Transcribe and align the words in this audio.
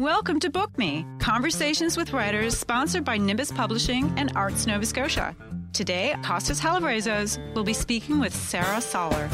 Welcome 0.00 0.40
to 0.40 0.48
Book 0.48 0.78
Me, 0.78 1.04
conversations 1.18 1.98
with 1.98 2.14
writers 2.14 2.56
sponsored 2.56 3.04
by 3.04 3.18
Nimbus 3.18 3.52
Publishing 3.52 4.10
and 4.16 4.32
Arts 4.34 4.66
Nova 4.66 4.86
Scotia. 4.86 5.36
Today, 5.74 6.14
Costas 6.24 6.58
Halavrezos 6.58 7.38
will 7.54 7.64
be 7.64 7.74
speaking 7.74 8.18
with 8.18 8.34
Sarah 8.34 8.80
Sawler. 8.80 9.28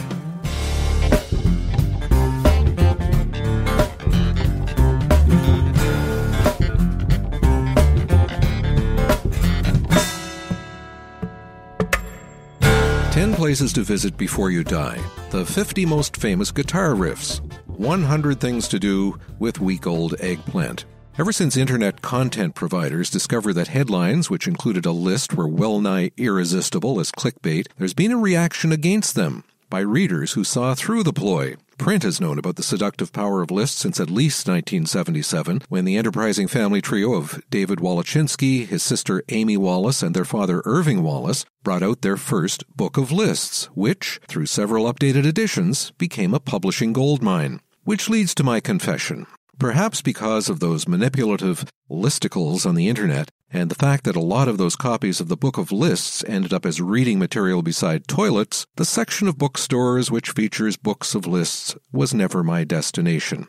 Ten 13.13 13.33
places 13.37 13.73
to 13.75 13.83
visit 13.83 14.17
before 14.17 14.51
you 14.51 14.65
die. 14.65 14.99
The 15.31 15.47
50 15.47 15.87
most 15.87 16.17
famous 16.17 16.51
guitar 16.51 16.95
riffs. 16.95 17.46
100 17.79 18.41
things 18.41 18.69
to 18.69 18.79
do 18.79 19.19
with 19.39 19.61
week 19.61 19.87
old 19.87 20.15
eggplant. 20.21 20.85
Ever 21.19 21.33
since 21.33 21.57
internet 21.57 22.03
content 22.03 22.55
providers 22.55 23.09
discovered 23.09 23.55
that 23.55 23.69
headlines, 23.69 24.29
which 24.29 24.47
included 24.47 24.85
a 24.85 24.93
list, 24.93 25.33
were 25.33 25.49
well 25.49 25.81
nigh 25.81 26.11
irresistible 26.19 27.01
as 27.01 27.11
clickbait, 27.11 27.69
there's 27.79 27.95
been 27.95 28.13
a 28.13 28.19
reaction 28.19 28.71
against 28.71 29.15
them 29.15 29.43
by 29.71 29.81
readers 29.81 30.33
who 30.33 30.45
saw 30.45 30.75
through 30.75 31.03
the 31.03 31.13
ploy. 31.13 31.57
Print 31.79 32.03
has 32.05 32.21
known 32.21 32.39
about 32.39 32.57
the 32.57 32.63
seductive 32.63 33.13
power 33.13 33.43
of 33.43 33.51
lists 33.51 33.81
since 33.81 34.01
at 34.01 34.11
least 34.11 34.47
1977, 34.47 35.63
when 35.69 35.85
the 35.85 35.97
enterprising 35.97 36.49
family 36.49 36.81
trio 36.81 37.15
of 37.15 37.43
David 37.51 37.81
Wallechinsky, 37.81 38.67
his 38.67 38.83
sister 38.83 39.23
Amy 39.29 39.57
Wallace, 39.57 40.03
and 40.03 40.15
their 40.15 40.25
father 40.25 40.63
Irving 40.65 41.03
Wallace 41.03 41.45
brought 41.63 41.83
out 41.83 42.03
their 42.03 42.17
first 42.17 42.65
book 42.77 42.97
of 42.97 43.13
lists, 43.13 43.67
which, 43.75 44.21
through 44.29 44.47
several 44.47 44.91
updated 44.91 45.27
editions, 45.27 45.93
became 45.99 46.33
a 46.33 46.41
publishing 46.41 46.93
goldmine. 46.93 47.61
Which 47.87 48.09
leads 48.09 48.35
to 48.35 48.43
my 48.43 48.59
confession. 48.59 49.29
Perhaps 49.61 50.03
because 50.03 50.49
of 50.49 50.59
those 50.59 50.89
manipulative 50.89 51.65
listicles 51.89 52.67
on 52.67 52.75
the 52.75 52.89
internet, 52.89 53.31
and 53.49 53.71
the 53.71 53.77
fact 53.77 54.03
that 54.03 54.17
a 54.17 54.21
lot 54.21 54.49
of 54.49 54.59
those 54.59 54.75
copies 54.75 55.21
of 55.21 55.29
the 55.29 55.37
Book 55.37 55.57
of 55.57 55.71
Lists 55.71 56.25
ended 56.27 56.53
up 56.53 56.67
as 56.67 56.81
reading 56.81 57.21
material 57.21 57.63
beside 57.63 58.09
toilets, 58.09 58.67
the 58.75 58.85
section 58.85 59.29
of 59.29 59.39
bookstores 59.39 60.11
which 60.11 60.33
features 60.33 60.77
books 60.77 61.15
of 61.15 61.29
lists 61.29 61.77
was 61.93 62.13
never 62.13 62.43
my 62.43 62.65
destination. 62.65 63.47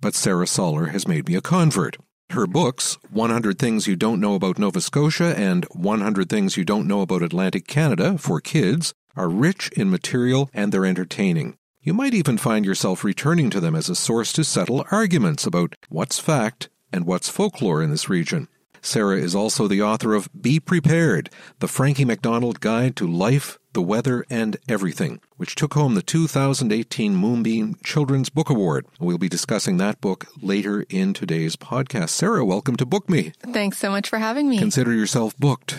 But 0.00 0.14
Sarah 0.14 0.46
Sawler 0.46 0.92
has 0.92 1.08
made 1.08 1.26
me 1.26 1.34
a 1.34 1.40
convert. 1.40 1.96
Her 2.30 2.46
books, 2.46 2.96
100 3.10 3.58
Things 3.58 3.88
You 3.88 3.96
Don't 3.96 4.20
Know 4.20 4.36
About 4.36 4.56
Nova 4.56 4.80
Scotia 4.80 5.36
and 5.36 5.64
100 5.72 6.30
Things 6.30 6.56
You 6.56 6.64
Don't 6.64 6.86
Know 6.86 7.00
About 7.00 7.22
Atlantic 7.22 7.66
Canada 7.66 8.18
for 8.18 8.40
kids, 8.40 8.94
are 9.16 9.28
rich 9.28 9.68
in 9.70 9.90
material 9.90 10.48
and 10.54 10.70
they're 10.70 10.86
entertaining. 10.86 11.58
You 11.86 11.92
might 11.92 12.14
even 12.14 12.38
find 12.38 12.64
yourself 12.64 13.04
returning 13.04 13.50
to 13.50 13.60
them 13.60 13.74
as 13.74 13.90
a 13.90 13.94
source 13.94 14.32
to 14.32 14.42
settle 14.42 14.86
arguments 14.90 15.46
about 15.46 15.74
what's 15.90 16.18
fact 16.18 16.70
and 16.90 17.04
what's 17.04 17.28
folklore 17.28 17.82
in 17.82 17.90
this 17.90 18.08
region. 18.08 18.48
Sarah 18.84 19.16
is 19.16 19.34
also 19.34 19.66
the 19.66 19.82
author 19.82 20.12
of 20.12 20.28
Be 20.38 20.60
Prepared, 20.60 21.30
the 21.58 21.66
Frankie 21.66 22.04
McDonald 22.04 22.60
Guide 22.60 22.94
to 22.96 23.06
Life, 23.06 23.58
the 23.72 23.80
Weather, 23.80 24.26
and 24.28 24.58
Everything, 24.68 25.20
which 25.38 25.54
took 25.54 25.72
home 25.72 25.94
the 25.94 26.02
2018 26.02 27.16
Moonbeam 27.16 27.76
Children's 27.82 28.28
Book 28.28 28.50
Award. 28.50 28.84
We'll 29.00 29.16
be 29.16 29.30
discussing 29.30 29.78
that 29.78 30.02
book 30.02 30.26
later 30.42 30.84
in 30.90 31.14
today's 31.14 31.56
podcast. 31.56 32.10
Sarah, 32.10 32.44
welcome 32.44 32.76
to 32.76 32.84
Book 32.84 33.08
Me. 33.08 33.32
Thanks 33.40 33.78
so 33.78 33.88
much 33.88 34.10
for 34.10 34.18
having 34.18 34.50
me. 34.50 34.58
Consider 34.58 34.92
yourself 34.92 35.34
booked. 35.38 35.78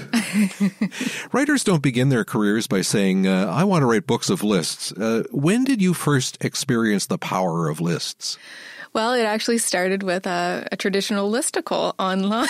Writers 1.32 1.64
don't 1.64 1.84
begin 1.84 2.10
their 2.10 2.26
careers 2.26 2.66
by 2.66 2.82
saying, 2.82 3.28
uh, 3.28 3.46
I 3.46 3.66
want 3.66 3.84
to 3.84 3.86
write 3.86 4.08
books 4.08 4.32
of 4.32 4.44
lists. 4.44 4.92
Uh, 4.92 5.26
when 5.30 5.64
did 5.64 5.80
you 5.80 5.94
first 5.94 6.44
experience 6.44 7.06
the 7.06 7.20
power 7.20 7.70
of 7.70 7.80
lists? 7.80 8.40
Well, 8.96 9.12
it 9.12 9.24
actually 9.24 9.58
started 9.58 10.04
with 10.04 10.26
a, 10.26 10.70
a 10.72 10.78
traditional 10.78 11.30
listicle 11.30 11.94
online 12.00 12.48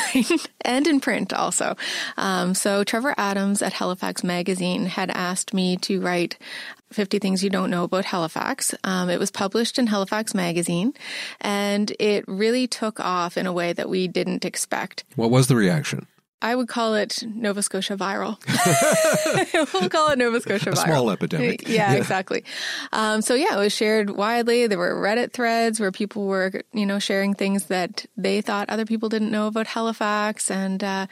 and 0.61 0.85
in 0.85 0.99
print 0.99 1.33
also. 1.33 1.75
Um, 2.17 2.53
so 2.53 2.83
Trevor 2.83 3.15
Adams 3.17 3.63
at 3.63 3.73
Halifax 3.73 4.23
Magazine 4.23 4.85
had 4.85 5.09
asked 5.09 5.55
me 5.55 5.75
to 5.77 5.99
write 5.99 6.37
50 6.91 7.17
Things 7.17 7.43
You 7.43 7.49
Don't 7.49 7.71
Know 7.71 7.85
About 7.85 8.05
Halifax. 8.05 8.75
Um, 8.83 9.09
it 9.09 9.17
was 9.17 9.31
published 9.31 9.79
in 9.79 9.87
Halifax 9.87 10.35
Magazine 10.35 10.93
and 11.41 11.91
it 11.99 12.23
really 12.27 12.67
took 12.67 12.99
off 12.99 13.37
in 13.37 13.47
a 13.47 13.53
way 13.53 13.73
that 13.73 13.89
we 13.89 14.07
didn't 14.07 14.45
expect. 14.45 15.03
What 15.15 15.31
was 15.31 15.47
the 15.47 15.55
reaction? 15.55 16.05
I 16.41 16.55
would 16.55 16.67
call 16.67 16.95
it 16.95 17.23
Nova 17.25 17.63
Scotia 17.63 17.95
viral. 17.97 18.37
we'll 19.73 19.89
call 19.89 20.11
it 20.11 20.17
Nova 20.19 20.39
Scotia 20.41 20.71
A 20.71 20.73
viral. 20.73 20.83
small 20.85 21.09
epidemic. 21.09 21.67
Yeah, 21.75 21.93
exactly. 21.93 22.43
Um, 22.93 23.21
so 23.21 23.33
yeah, 23.33 23.55
it 23.55 23.59
was 23.59 23.73
shared 23.73 24.11
widely. 24.11 24.67
There 24.67 24.77
were 24.77 24.93
Reddit 24.95 25.31
threads 25.33 25.79
where 25.79 25.91
people 25.91 26.25
were, 26.27 26.61
you 26.73 26.85
know, 26.85 26.99
sharing 26.99 27.33
things 27.33 27.65
that 27.67 28.05
they 28.15 28.41
thought 28.41 28.69
other 28.69 28.85
people 28.85 29.09
didn't 29.09 29.31
know 29.31 29.47
about 29.47 29.67
Halifax, 29.67 30.51
and 30.51 30.83
uh, 30.83 31.07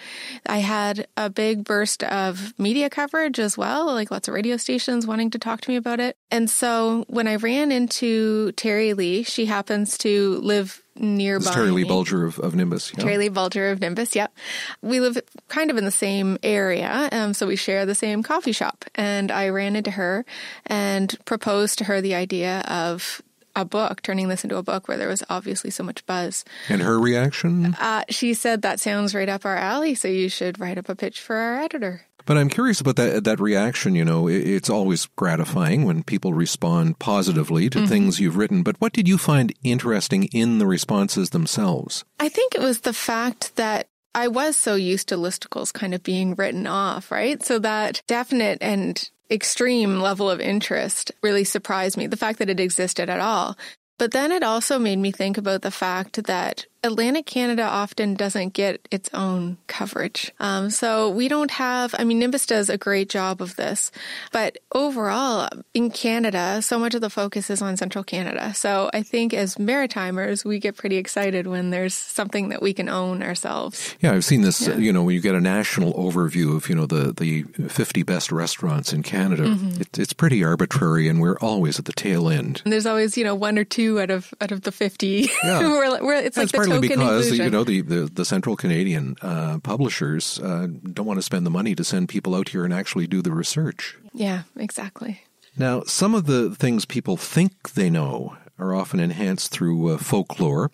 I 0.45 0.57
had 0.57 1.07
a 1.17 1.29
big 1.29 1.63
burst 1.63 2.03
of 2.03 2.53
media 2.59 2.89
coverage 2.89 3.39
as 3.39 3.57
well, 3.57 3.87
like 3.87 4.11
lots 4.11 4.27
of 4.27 4.33
radio 4.33 4.57
stations 4.57 5.07
wanting 5.07 5.31
to 5.31 5.39
talk 5.39 5.61
to 5.61 5.69
me 5.71 5.75
about 5.77 5.99
it. 5.99 6.17
And 6.29 6.49
so 6.49 7.05
when 7.07 7.27
I 7.27 7.37
ran 7.37 7.71
into 7.71 8.51
Terrilee, 8.53 9.25
she 9.25 9.45
happens 9.45 9.97
to 9.99 10.35
live 10.41 10.82
nearby. 10.95 11.51
Terrilee. 11.51 11.87
Bulger 11.87 12.25
of, 12.25 12.39
of 12.39 12.55
Nimbus. 12.55 12.93
yeah. 12.95 13.03
Terrilee 13.03 13.33
Bulger 13.33 13.71
of 13.71 13.79
Nimbus, 13.79 14.15
yep. 14.15 14.33
We 14.81 14.99
live 14.99 15.17
kind 15.47 15.71
of 15.71 15.77
in 15.77 15.85
the 15.85 15.91
same 15.91 16.37
area, 16.43 17.09
um, 17.11 17.33
so 17.33 17.47
we 17.47 17.55
share 17.55 17.85
the 17.85 17.95
same 17.95 18.23
coffee 18.23 18.51
shop. 18.51 18.85
And 18.95 19.31
I 19.31 19.49
ran 19.49 19.75
into 19.75 19.91
her 19.91 20.25
and 20.65 21.15
proposed 21.25 21.77
to 21.79 21.85
her 21.85 22.01
the 22.01 22.15
idea 22.15 22.61
of 22.61 23.21
a 23.55 23.65
book, 23.65 24.01
turning 24.01 24.29
this 24.29 24.43
into 24.43 24.57
a 24.57 24.63
book 24.63 24.87
where 24.87 24.97
there 24.97 25.07
was 25.07 25.23
obviously 25.29 25.69
so 25.69 25.83
much 25.83 26.05
buzz. 26.05 26.43
And 26.69 26.81
her 26.81 26.99
reaction? 26.99 27.75
Uh, 27.79 28.03
she 28.09 28.33
said, 28.33 28.61
That 28.61 28.79
sounds 28.79 29.13
right 29.13 29.29
up 29.29 29.45
our 29.45 29.55
alley, 29.55 29.95
so 29.95 30.07
you 30.07 30.29
should 30.29 30.59
write 30.59 30.77
up 30.77 30.89
a 30.89 30.95
pitch 30.95 31.21
for 31.21 31.35
our 31.35 31.61
editor. 31.61 32.07
But 32.25 32.37
I'm 32.37 32.49
curious 32.49 32.79
about 32.81 32.95
that 32.95 33.23
that 33.23 33.39
reaction. 33.39 33.95
You 33.95 34.05
know, 34.05 34.27
It- 34.27 34.47
it's 34.47 34.69
always 34.69 35.07
gratifying 35.15 35.83
when 35.83 36.03
people 36.03 36.33
respond 36.33 36.99
positively 36.99 37.69
to 37.69 37.79
mm-hmm. 37.79 37.87
things 37.87 38.19
you've 38.19 38.37
written. 38.37 38.63
But 38.63 38.79
what 38.79 38.93
did 38.93 39.07
you 39.07 39.17
find 39.17 39.53
interesting 39.63 40.25
in 40.33 40.59
the 40.59 40.67
responses 40.67 41.31
themselves? 41.31 42.03
I 42.19 42.29
think 42.29 42.55
it 42.55 42.61
was 42.61 42.81
the 42.81 42.93
fact 42.93 43.55
that 43.55 43.87
I 44.15 44.27
was 44.27 44.55
so 44.55 44.75
used 44.75 45.07
to 45.09 45.15
listicles 45.15 45.73
kind 45.73 45.93
of 45.93 46.03
being 46.03 46.35
written 46.35 46.67
off, 46.67 47.11
right? 47.11 47.43
So 47.43 47.59
that 47.59 48.03
definite 48.07 48.59
and 48.61 49.09
extreme 49.31 49.99
level 49.99 50.29
of 50.29 50.39
interest 50.39 51.11
really 51.23 51.43
surprised 51.43 51.97
me, 51.97 52.05
the 52.05 52.17
fact 52.17 52.37
that 52.39 52.49
it 52.49 52.59
existed 52.59 53.09
at 53.09 53.19
all. 53.19 53.57
But 53.97 54.11
then 54.11 54.31
it 54.31 54.43
also 54.43 54.77
made 54.77 54.99
me 54.99 55.11
think 55.11 55.37
about 55.37 55.61
the 55.61 55.71
fact 55.71 56.23
that 56.25 56.65
Atlantic 56.83 57.25
Canada 57.25 57.63
often 57.63 58.13
doesn't 58.13 58.53
get 58.53 58.87
its 58.91 59.09
own 59.13 59.57
coverage. 59.67 60.31
Um, 60.39 60.69
so 60.69 61.09
we 61.09 61.27
don't 61.27 61.51
have, 61.51 61.95
I 61.97 62.03
mean, 62.03 62.19
Nimbus 62.19 62.45
does 62.45 62.69
a 62.69 62.77
great 62.77 63.09
job 63.09 63.41
of 63.41 63.55
this, 63.55 63.91
but 64.31 64.57
overall 64.73 65.47
in 65.73 65.89
Canada, 65.91 66.61
so 66.61 66.77
much 66.77 66.93
of 66.93 67.01
the 67.01 67.09
focus 67.09 67.49
is 67.49 67.61
on 67.61 67.77
central 67.77 68.03
Canada. 68.03 68.53
So 68.53 68.89
I 68.93 69.01
think 69.03 69.33
as 69.33 69.55
maritimers, 69.55 70.43
we 70.43 70.59
get 70.59 70.75
pretty 70.75 70.97
excited 70.97 71.47
when 71.47 71.69
there's 71.69 71.93
something 71.93 72.49
that 72.49 72.61
we 72.61 72.73
can 72.73 72.89
own 72.89 73.23
ourselves. 73.23 73.95
Yeah, 74.01 74.11
I've 74.13 74.25
seen 74.25 74.41
this. 74.41 74.67
uh, 74.67 74.75
You 74.75 74.91
know, 74.91 75.03
when 75.03 75.15
you 75.15 75.21
get 75.21 75.35
a 75.35 75.41
national 75.41 75.93
overview 75.93 76.55
of 76.55 76.67
you 76.69 76.75
know 76.75 76.85
the 76.85 77.13
the 77.13 77.43
50 77.69 78.03
best 78.03 78.31
restaurants 78.31 78.91
in 78.93 79.03
Canada, 79.03 79.57
it, 79.79 79.97
it's 79.97 80.13
pretty 80.13 80.43
arbitrary, 80.43 81.07
and 81.07 81.21
we're 81.21 81.37
always 81.39 81.79
at 81.79 81.85
the 81.85 81.93
tail 81.93 82.29
end. 82.29 82.61
And 82.65 82.73
there's 82.73 82.85
always, 82.85 83.17
you 83.17 83.23
know, 83.23 83.35
one 83.35 83.57
or 83.57 83.63
two 83.63 84.01
out 84.01 84.09
of 84.11 84.33
out 84.41 84.51
of 84.51 84.61
the 84.63 84.71
50. 84.71 85.29
Yeah. 85.43 85.59
we're, 85.61 86.03
we're, 86.03 86.13
it's 86.15 86.37
like 86.37 86.51
the 86.51 86.57
token 86.81 86.99
because 86.99 87.37
you 87.37 87.49
know 87.49 87.63
the, 87.63 87.81
the, 87.81 88.09
the 88.11 88.25
Central 88.25 88.55
Canadian 88.55 89.15
uh, 89.21 89.59
publishers 89.59 90.39
uh, 90.39 90.67
don't 90.91 91.05
want 91.05 91.17
to 91.17 91.23
spend 91.23 91.45
the 91.45 91.51
money 91.51 91.75
to 91.75 91.83
send 91.83 92.09
people 92.09 92.35
out 92.35 92.49
here 92.49 92.65
and 92.65 92.73
actually 92.73 93.07
do 93.07 93.21
the 93.21 93.31
research. 93.31 93.97
yeah, 94.13 94.43
exactly. 94.55 95.21
Now, 95.55 95.83
some 95.83 96.15
of 96.15 96.25
the 96.25 96.55
things 96.55 96.85
people 96.85 97.15
think 97.15 97.73
they 97.73 97.89
know 97.89 98.35
are 98.57 98.73
often 98.73 98.99
enhanced 98.99 99.51
through 99.51 99.93
uh, 99.93 99.97
folklore. 99.97 100.71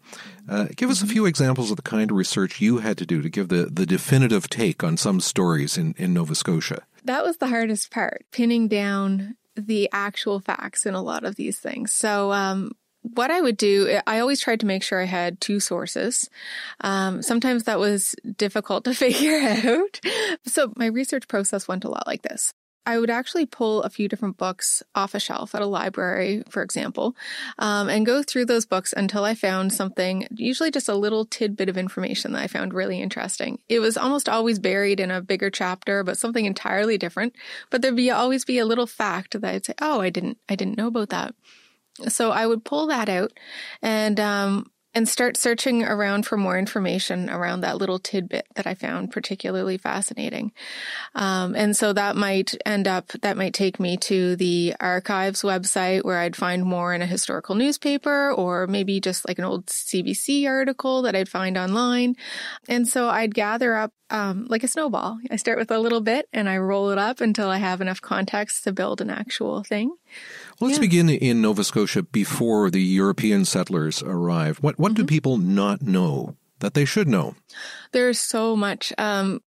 Uh, 0.47 0.67
give 0.75 0.89
us 0.89 1.01
a 1.01 1.07
few 1.07 1.25
examples 1.25 1.71
of 1.71 1.77
the 1.77 1.83
kind 1.83 2.11
of 2.11 2.17
research 2.17 2.61
you 2.61 2.79
had 2.79 2.97
to 2.97 3.05
do 3.05 3.21
to 3.21 3.29
give 3.29 3.49
the, 3.49 3.65
the 3.65 3.85
definitive 3.85 4.49
take 4.49 4.83
on 4.83 4.97
some 4.97 5.19
stories 5.19 5.77
in, 5.77 5.95
in 5.97 6.13
Nova 6.13 6.35
Scotia. 6.35 6.83
That 7.05 7.23
was 7.23 7.37
the 7.37 7.47
hardest 7.47 7.91
part, 7.91 8.25
pinning 8.31 8.67
down 8.67 9.35
the 9.55 9.89
actual 9.91 10.39
facts 10.39 10.85
in 10.85 10.93
a 10.93 11.01
lot 11.01 11.23
of 11.23 11.35
these 11.35 11.59
things. 11.59 11.93
So, 11.93 12.31
um, 12.31 12.71
what 13.01 13.31
I 13.31 13.41
would 13.41 13.57
do, 13.57 13.99
I 14.05 14.19
always 14.19 14.41
tried 14.41 14.59
to 14.61 14.65
make 14.65 14.83
sure 14.83 15.01
I 15.01 15.05
had 15.05 15.39
two 15.39 15.59
sources. 15.59 16.29
Um, 16.81 17.21
sometimes 17.21 17.63
that 17.63 17.79
was 17.79 18.15
difficult 18.37 18.83
to 18.85 18.93
figure 18.95 19.39
out. 19.39 19.99
So 20.45 20.73
my 20.75 20.87
research 20.87 21.27
process 21.27 21.67
went 21.67 21.85
a 21.85 21.89
lot 21.89 22.07
like 22.07 22.21
this. 22.21 22.53
I 22.85 22.97
would 22.97 23.11
actually 23.11 23.45
pull 23.45 23.83
a 23.83 23.89
few 23.89 24.07
different 24.07 24.37
books 24.37 24.81
off 24.95 25.13
a 25.13 25.19
shelf 25.19 25.53
at 25.53 25.61
a 25.61 25.67
library, 25.67 26.43
for 26.49 26.63
example, 26.63 27.15
um, 27.59 27.87
and 27.87 28.03
go 28.03 28.23
through 28.23 28.45
those 28.45 28.65
books 28.65 28.93
until 28.97 29.23
I 29.25 29.35
found 29.35 29.73
something, 29.73 30.27
usually 30.31 30.71
just 30.71 30.89
a 30.89 30.95
little 30.95 31.25
tidbit 31.25 31.69
of 31.69 31.77
information 31.77 32.31
that 32.31 32.41
I 32.41 32.47
found 32.47 32.73
really 32.73 32.99
interesting. 32.99 33.59
It 33.69 33.79
was 33.79 33.95
almost 33.95 34.27
always 34.27 34.57
buried 34.57 34.99
in 34.99 35.11
a 35.11 35.21
bigger 35.21 35.51
chapter, 35.51 36.03
but 36.03 36.17
something 36.17 36.45
entirely 36.45 36.97
different. 36.97 37.35
But 37.69 37.83
there'd 37.83 37.95
be 37.95 38.09
always 38.09 38.43
be 38.43 38.57
a 38.57 38.65
little 38.65 38.87
fact 38.87 39.39
that 39.39 39.53
I'd 39.53 39.65
say, 39.65 39.73
"Oh, 39.79 40.01
I 40.01 40.09
didn't, 40.09 40.39
I 40.49 40.55
didn't 40.55 40.77
know 40.77 40.87
about 40.87 41.09
that." 41.09 41.35
So 42.07 42.31
I 42.31 42.45
would 42.45 42.63
pull 42.63 42.87
that 42.87 43.09
out, 43.09 43.31
and 43.81 44.19
um, 44.19 44.71
and 44.95 45.07
start 45.07 45.37
searching 45.37 45.83
around 45.83 46.25
for 46.25 46.35
more 46.35 46.57
information 46.57 47.29
around 47.29 47.61
that 47.61 47.77
little 47.77 47.99
tidbit 47.99 48.47
that 48.55 48.65
I 48.65 48.73
found 48.73 49.11
particularly 49.11 49.77
fascinating. 49.77 50.51
Um, 51.13 51.55
and 51.55 51.77
so 51.77 51.93
that 51.93 52.15
might 52.15 52.55
end 52.65 52.87
up, 52.87 53.09
that 53.21 53.37
might 53.37 53.53
take 53.53 53.79
me 53.79 53.97
to 53.97 54.35
the 54.35 54.73
archives 54.79 55.43
website 55.43 56.03
where 56.03 56.19
I'd 56.19 56.35
find 56.35 56.63
more 56.63 56.93
in 56.93 57.03
a 57.03 57.07
historical 57.07 57.53
newspaper 57.53 58.31
or 58.31 58.65
maybe 58.65 58.99
just 58.99 59.27
like 59.27 59.37
an 59.37 59.45
old 59.45 59.67
CBC 59.67 60.47
article 60.47 61.03
that 61.03 61.15
I'd 61.15 61.29
find 61.29 61.55
online. 61.55 62.15
And 62.67 62.87
so 62.87 63.09
I'd 63.09 63.35
gather 63.35 63.75
up 63.75 63.93
um, 64.09 64.47
like 64.49 64.63
a 64.63 64.67
snowball. 64.67 65.19
I 65.29 65.35
start 65.35 65.59
with 65.59 65.69
a 65.69 65.77
little 65.77 66.01
bit 66.01 66.27
and 66.33 66.49
I 66.49 66.57
roll 66.57 66.89
it 66.89 66.97
up 66.97 67.21
until 67.21 67.49
I 67.49 67.57
have 67.57 67.79
enough 67.79 68.01
context 68.01 68.63
to 68.63 68.71
build 68.71 69.01
an 69.01 69.11
actual 69.11 69.63
thing. 69.63 69.91
Let's 70.61 70.75
yeah. 70.75 70.81
begin 70.81 71.09
in 71.09 71.41
Nova 71.41 71.63
Scotia 71.63 72.03
before 72.03 72.69
the 72.69 72.81
European 72.81 73.45
settlers 73.45 74.03
arrived. 74.03 74.61
What 74.61 74.77
what 74.77 74.93
mm-hmm. 74.93 75.03
do 75.03 75.07
people 75.07 75.37
not 75.37 75.81
know 75.81 76.35
that 76.59 76.73
they 76.73 76.85
should 76.85 77.07
know? 77.07 77.35
There's 77.91 78.19
so 78.19 78.55
much. 78.55 78.91
Um, 78.97 79.41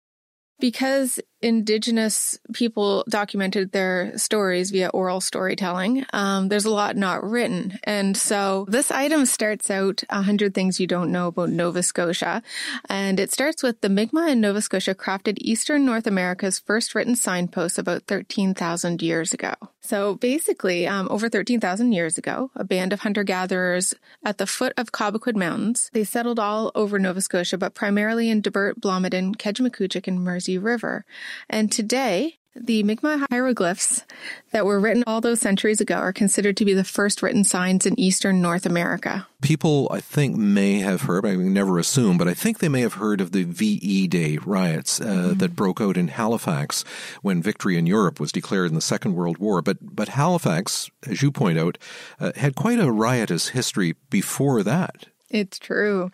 because 0.60 1.20
indigenous 1.40 2.38
people 2.52 3.05
documented 3.08 3.73
their 3.73 4.17
stories 4.19 4.70
via 4.70 4.88
oral 4.88 5.20
storytelling, 5.20 6.05
um, 6.12 6.49
there's 6.49 6.64
a 6.64 6.70
lot 6.70 6.96
not 6.96 7.23
written. 7.23 7.79
And 7.85 8.17
so 8.17 8.67
this 8.69 8.90
item 8.90 9.26
starts 9.26 9.70
out 9.70 10.02
100 10.11 10.55
things 10.55 10.81
you 10.81 10.87
don't 10.87 11.12
know 11.12 11.29
about 11.29 11.50
Nova 11.50 11.82
Scotia. 11.82 12.43
And 12.88 13.20
it 13.20 13.32
starts 13.32 13.62
with 13.62 13.81
the 13.81 13.88
Mi'kmaq 13.88 14.32
in 14.32 14.40
Nova 14.40 14.61
Scotia 14.61 14.94
crafted 14.94 15.38
Eastern 15.38 15.85
North 15.85 16.06
America's 16.06 16.58
first 16.58 16.94
written 16.94 17.14
signposts 17.14 17.79
about 17.79 18.05
13,000 18.05 19.02
years 19.02 19.32
ago. 19.32 19.55
So 19.81 20.17
basically, 20.17 20.87
um, 20.87 21.08
over 21.11 21.29
13,000 21.29 21.93
years 21.93 22.19
ago, 22.19 22.50
a 22.55 22.64
band 22.64 22.93
of 22.93 23.00
hunter 23.00 23.25
gatherers 23.25 23.94
at 24.25 24.38
the 24.38 24.46
foot 24.46 24.75
of 24.76 24.93
Cobequid 24.93 25.37
Mountains, 25.37 25.90
they 25.94 26.05
settled 26.05 26.38
all 26.38 26.70
over 26.75 26.99
Nova 26.99 27.20
Scotia, 27.20 27.56
but 27.56 27.75
primarily 27.75 28.29
in 28.29 28.40
Debert, 28.40 28.81
Blomidon, 28.81 29.37
Kejimkujik, 29.37 30.06
and 30.06 30.23
Mersey 30.23 30.58
River. 30.58 31.06
And 31.48 31.70
today, 31.70 32.38
the 32.60 32.82
Mi'kmaq 32.82 33.26
hieroglyphs 33.30 34.04
that 34.52 34.66
were 34.66 34.80
written 34.80 35.04
all 35.06 35.20
those 35.20 35.40
centuries 35.40 35.80
ago 35.80 35.94
are 35.96 36.12
considered 36.12 36.56
to 36.56 36.64
be 36.64 36.75
the 36.75 36.84
first 36.84 37.22
written 37.22 37.44
signs 37.44 37.86
in 37.86 37.98
eastern 37.98 38.40
North 38.40 38.66
America. 38.66 39.26
People, 39.40 39.88
I 39.92 40.00
think, 40.00 40.36
may 40.36 40.78
have 40.78 41.02
heard, 41.02 41.25
I 41.25 41.36
never 41.36 41.78
assume, 41.78 42.19
but 42.19 42.28
I 42.28 42.34
think 42.34 42.58
they 42.58 42.69
may 42.69 42.80
have 42.80 42.94
heard 42.94 43.20
of 43.20 43.32
the 43.32 43.44
VE 43.44 44.08
Day 44.08 44.38
riots 44.38 45.00
uh, 45.00 45.04
mm-hmm. 45.04 45.38
that 45.38 45.54
broke 45.56 45.80
out 45.80 45.96
in 45.96 46.08
Halifax 46.08 46.84
when 47.22 47.42
victory 47.42 47.76
in 47.76 47.86
Europe 47.86 48.19
was 48.19 48.32
declared 48.32 48.69
in 48.69 48.75
the 48.75 48.80
Second 48.80 49.14
World 49.14 49.38
War. 49.38 49.62
But, 49.62 49.78
but 49.80 50.08
Halifax, 50.08 50.90
as 51.06 51.22
you 51.22 51.30
point 51.30 51.58
out, 51.58 51.78
uh, 52.19 52.32
had 52.36 52.56
quite 52.56 52.80
a 52.80 52.90
riotous 52.90 53.48
history 53.48 53.94
before 54.10 54.62
that. 54.62 55.06
It's 55.30 55.58
true. 55.58 56.10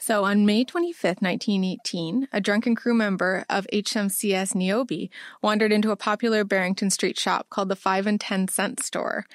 So 0.00 0.24
on 0.24 0.46
May 0.46 0.64
25th, 0.64 1.20
1918, 1.20 2.28
a 2.32 2.40
drunken 2.40 2.74
crew 2.74 2.94
member 2.94 3.44
of 3.50 3.66
HMCS 3.70 4.54
Niobe 4.54 5.10
wandered 5.42 5.70
into 5.70 5.90
a 5.90 5.96
popular 5.96 6.44
Barrington 6.44 6.88
Street 6.88 7.18
shop 7.18 7.50
called 7.50 7.68
the 7.68 7.76
5 7.76 8.06
and 8.06 8.18
10 8.18 8.48
cent 8.48 8.82
store. 8.82 9.26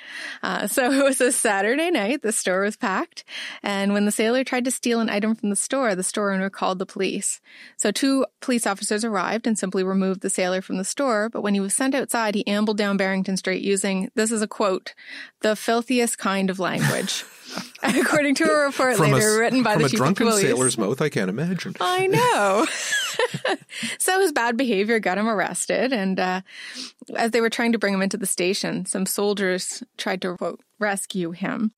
Uh, 0.42 0.66
so 0.66 0.92
it 0.92 1.04
was 1.04 1.22
a 1.22 1.32
Saturday 1.32 1.92
night. 1.92 2.24
The 2.24 2.32
store 2.32 2.62
was 2.62 2.76
packed. 2.76 3.24
And 3.62 3.94
when 3.94 4.06
the 4.06 4.12
sailor 4.12 4.44
tried 4.44 4.66
to 4.66 4.72
steal 4.72 5.00
an 5.00 5.12
item 5.12 5.36
from 5.36 5.52
the 5.52 5.56
store, 5.56 5.94
the 5.94 6.02
store 6.02 6.32
owner 6.32 6.50
called 6.50 6.80
the 6.80 6.88
police. 6.88 7.40
So 7.78 7.92
two 7.92 8.26
police 8.42 8.66
officers 8.66 9.06
arrived 9.06 9.46
and 9.46 9.60
simply 9.60 9.84
removed 9.84 10.22
the 10.22 10.30
sailor 10.32 10.64
from 10.64 10.78
the 10.78 10.84
store. 10.84 11.30
But 11.30 11.42
when 11.42 11.54
he 11.54 11.60
was 11.60 11.76
sent 11.76 11.94
outside, 11.94 12.34
he 12.34 12.48
ambled 12.48 12.78
down 12.78 12.98
Barrington 12.98 13.38
Street 13.38 13.62
using, 13.62 14.10
this 14.16 14.32
is 14.32 14.42
a 14.42 14.48
quote, 14.48 14.96
the 15.42 15.56
filthiest 15.56 16.18
kind 16.18 16.50
of 16.50 16.58
language. 16.58 17.24
According 17.84 18.36
to 18.36 18.44
a 18.46 18.66
report 18.66 18.98
from 18.98 19.12
later 19.12 19.36
a, 19.36 19.40
written 19.40 19.64
by 19.64 19.76
the 19.78 19.90
chief 19.90 19.98
drunken 19.98 20.28
of 20.28 20.34
police. 20.34 20.46
sailor's 20.46 20.78
mouth, 20.78 21.02
I 21.02 21.10
can't 21.10 21.30
imagine. 21.30 21.76
I 21.82 22.08
know. 22.08 22.68
so 24.00 24.20
his 24.20 24.32
bad 24.32 24.58
behavior 24.58 25.00
got 25.00 25.18
him 25.18 25.28
arrested, 25.28 25.94
and 25.94 26.20
uh, 26.20 26.42
as 27.16 27.32
they 27.32 27.42
were 27.42 27.50
trying 27.50 27.72
to 27.72 27.80
bring 27.80 27.94
him 27.94 28.02
into 28.02 28.18
the 28.18 28.26
station, 28.26 28.86
some 28.86 29.06
soldiers 29.06 29.84
tried 29.98 30.22
to 30.22 30.36
quote 30.38 30.62
rescue 30.80 31.32
him. 31.32 31.72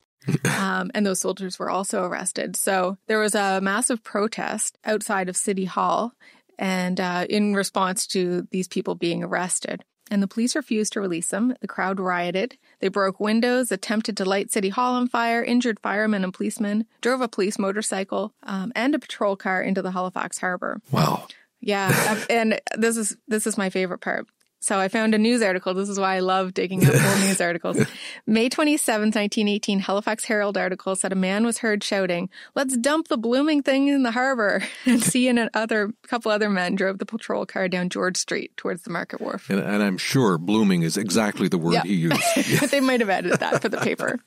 um, 0.57 0.91
and 0.93 1.05
those 1.05 1.19
soldiers 1.19 1.57
were 1.57 1.69
also 1.69 2.03
arrested. 2.03 2.55
So 2.55 2.97
there 3.07 3.19
was 3.19 3.33
a 3.33 3.59
massive 3.59 4.03
protest 4.03 4.77
outside 4.85 5.29
of 5.29 5.37
City 5.37 5.65
Hall, 5.65 6.13
and 6.59 6.99
uh, 6.99 7.25
in 7.29 7.55
response 7.55 8.05
to 8.07 8.47
these 8.51 8.67
people 8.67 8.95
being 8.95 9.23
arrested 9.23 9.83
and 10.11 10.21
the 10.21 10.27
police 10.27 10.55
refused 10.55 10.93
to 10.93 11.01
release 11.01 11.27
them. 11.27 11.55
The 11.61 11.67
crowd 11.67 11.99
rioted. 11.99 12.57
They 12.79 12.89
broke 12.89 13.19
windows, 13.19 13.71
attempted 13.71 14.17
to 14.17 14.25
light 14.25 14.51
City 14.51 14.69
Hall 14.69 14.93
on 14.93 15.07
fire, 15.07 15.43
injured 15.43 15.79
firemen 15.79 16.23
and 16.23 16.33
policemen, 16.33 16.85
drove 16.99 17.21
a 17.21 17.27
police 17.27 17.57
motorcycle 17.57 18.33
um, 18.43 18.71
and 18.75 18.93
a 18.93 18.99
patrol 18.99 19.35
car 19.35 19.61
into 19.61 19.81
the 19.81 19.91
Halifax 19.91 20.37
harbor. 20.37 20.81
Wow. 20.91 21.27
Yeah, 21.61 22.19
and 22.29 22.59
this 22.75 22.97
is 22.97 23.15
this 23.27 23.47
is 23.47 23.57
my 23.57 23.69
favorite 23.69 23.99
part. 23.99 24.27
So 24.61 24.77
I 24.77 24.89
found 24.89 25.15
a 25.15 25.17
news 25.17 25.41
article. 25.41 25.73
This 25.73 25.89
is 25.89 25.99
why 25.99 26.17
I 26.17 26.19
love 26.19 26.53
digging 26.53 26.85
up 26.85 26.93
old 26.93 27.19
news 27.21 27.41
articles. 27.41 27.83
May 28.27 28.47
27, 28.47 29.07
1918, 29.07 29.79
Halifax 29.79 30.23
Herald 30.25 30.55
article 30.55 30.95
said 30.95 31.11
a 31.11 31.15
man 31.15 31.43
was 31.43 31.57
heard 31.57 31.83
shouting, 31.83 32.29
let's 32.53 32.77
dump 32.77 33.07
the 33.07 33.17
blooming 33.17 33.63
thing 33.63 33.87
in 33.87 34.03
the 34.03 34.11
harbor. 34.11 34.63
And 34.85 35.03
he 35.03 35.27
and 35.27 35.49
other 35.53 35.93
couple 36.07 36.31
other 36.31 36.49
men 36.49 36.75
drove 36.75 36.97
the 36.99 37.05
patrol 37.05 37.45
car 37.45 37.67
down 37.67 37.89
George 37.89 38.17
Street 38.17 38.55
towards 38.57 38.81
the 38.83 38.89
Market 38.89 39.21
Wharf. 39.21 39.49
And, 39.49 39.59
and 39.59 39.81
I'm 39.81 39.97
sure 39.97 40.37
blooming 40.37 40.83
is 40.83 40.97
exactly 40.97 41.47
the 41.47 41.57
word 41.57 41.73
yeah. 41.73 41.83
he 41.83 41.93
used. 41.95 42.21
But 42.59 42.71
they 42.71 42.79
might 42.79 42.99
have 42.99 43.09
added 43.09 43.39
that 43.39 43.61
for 43.61 43.69
the 43.69 43.77
paper. 43.77 44.19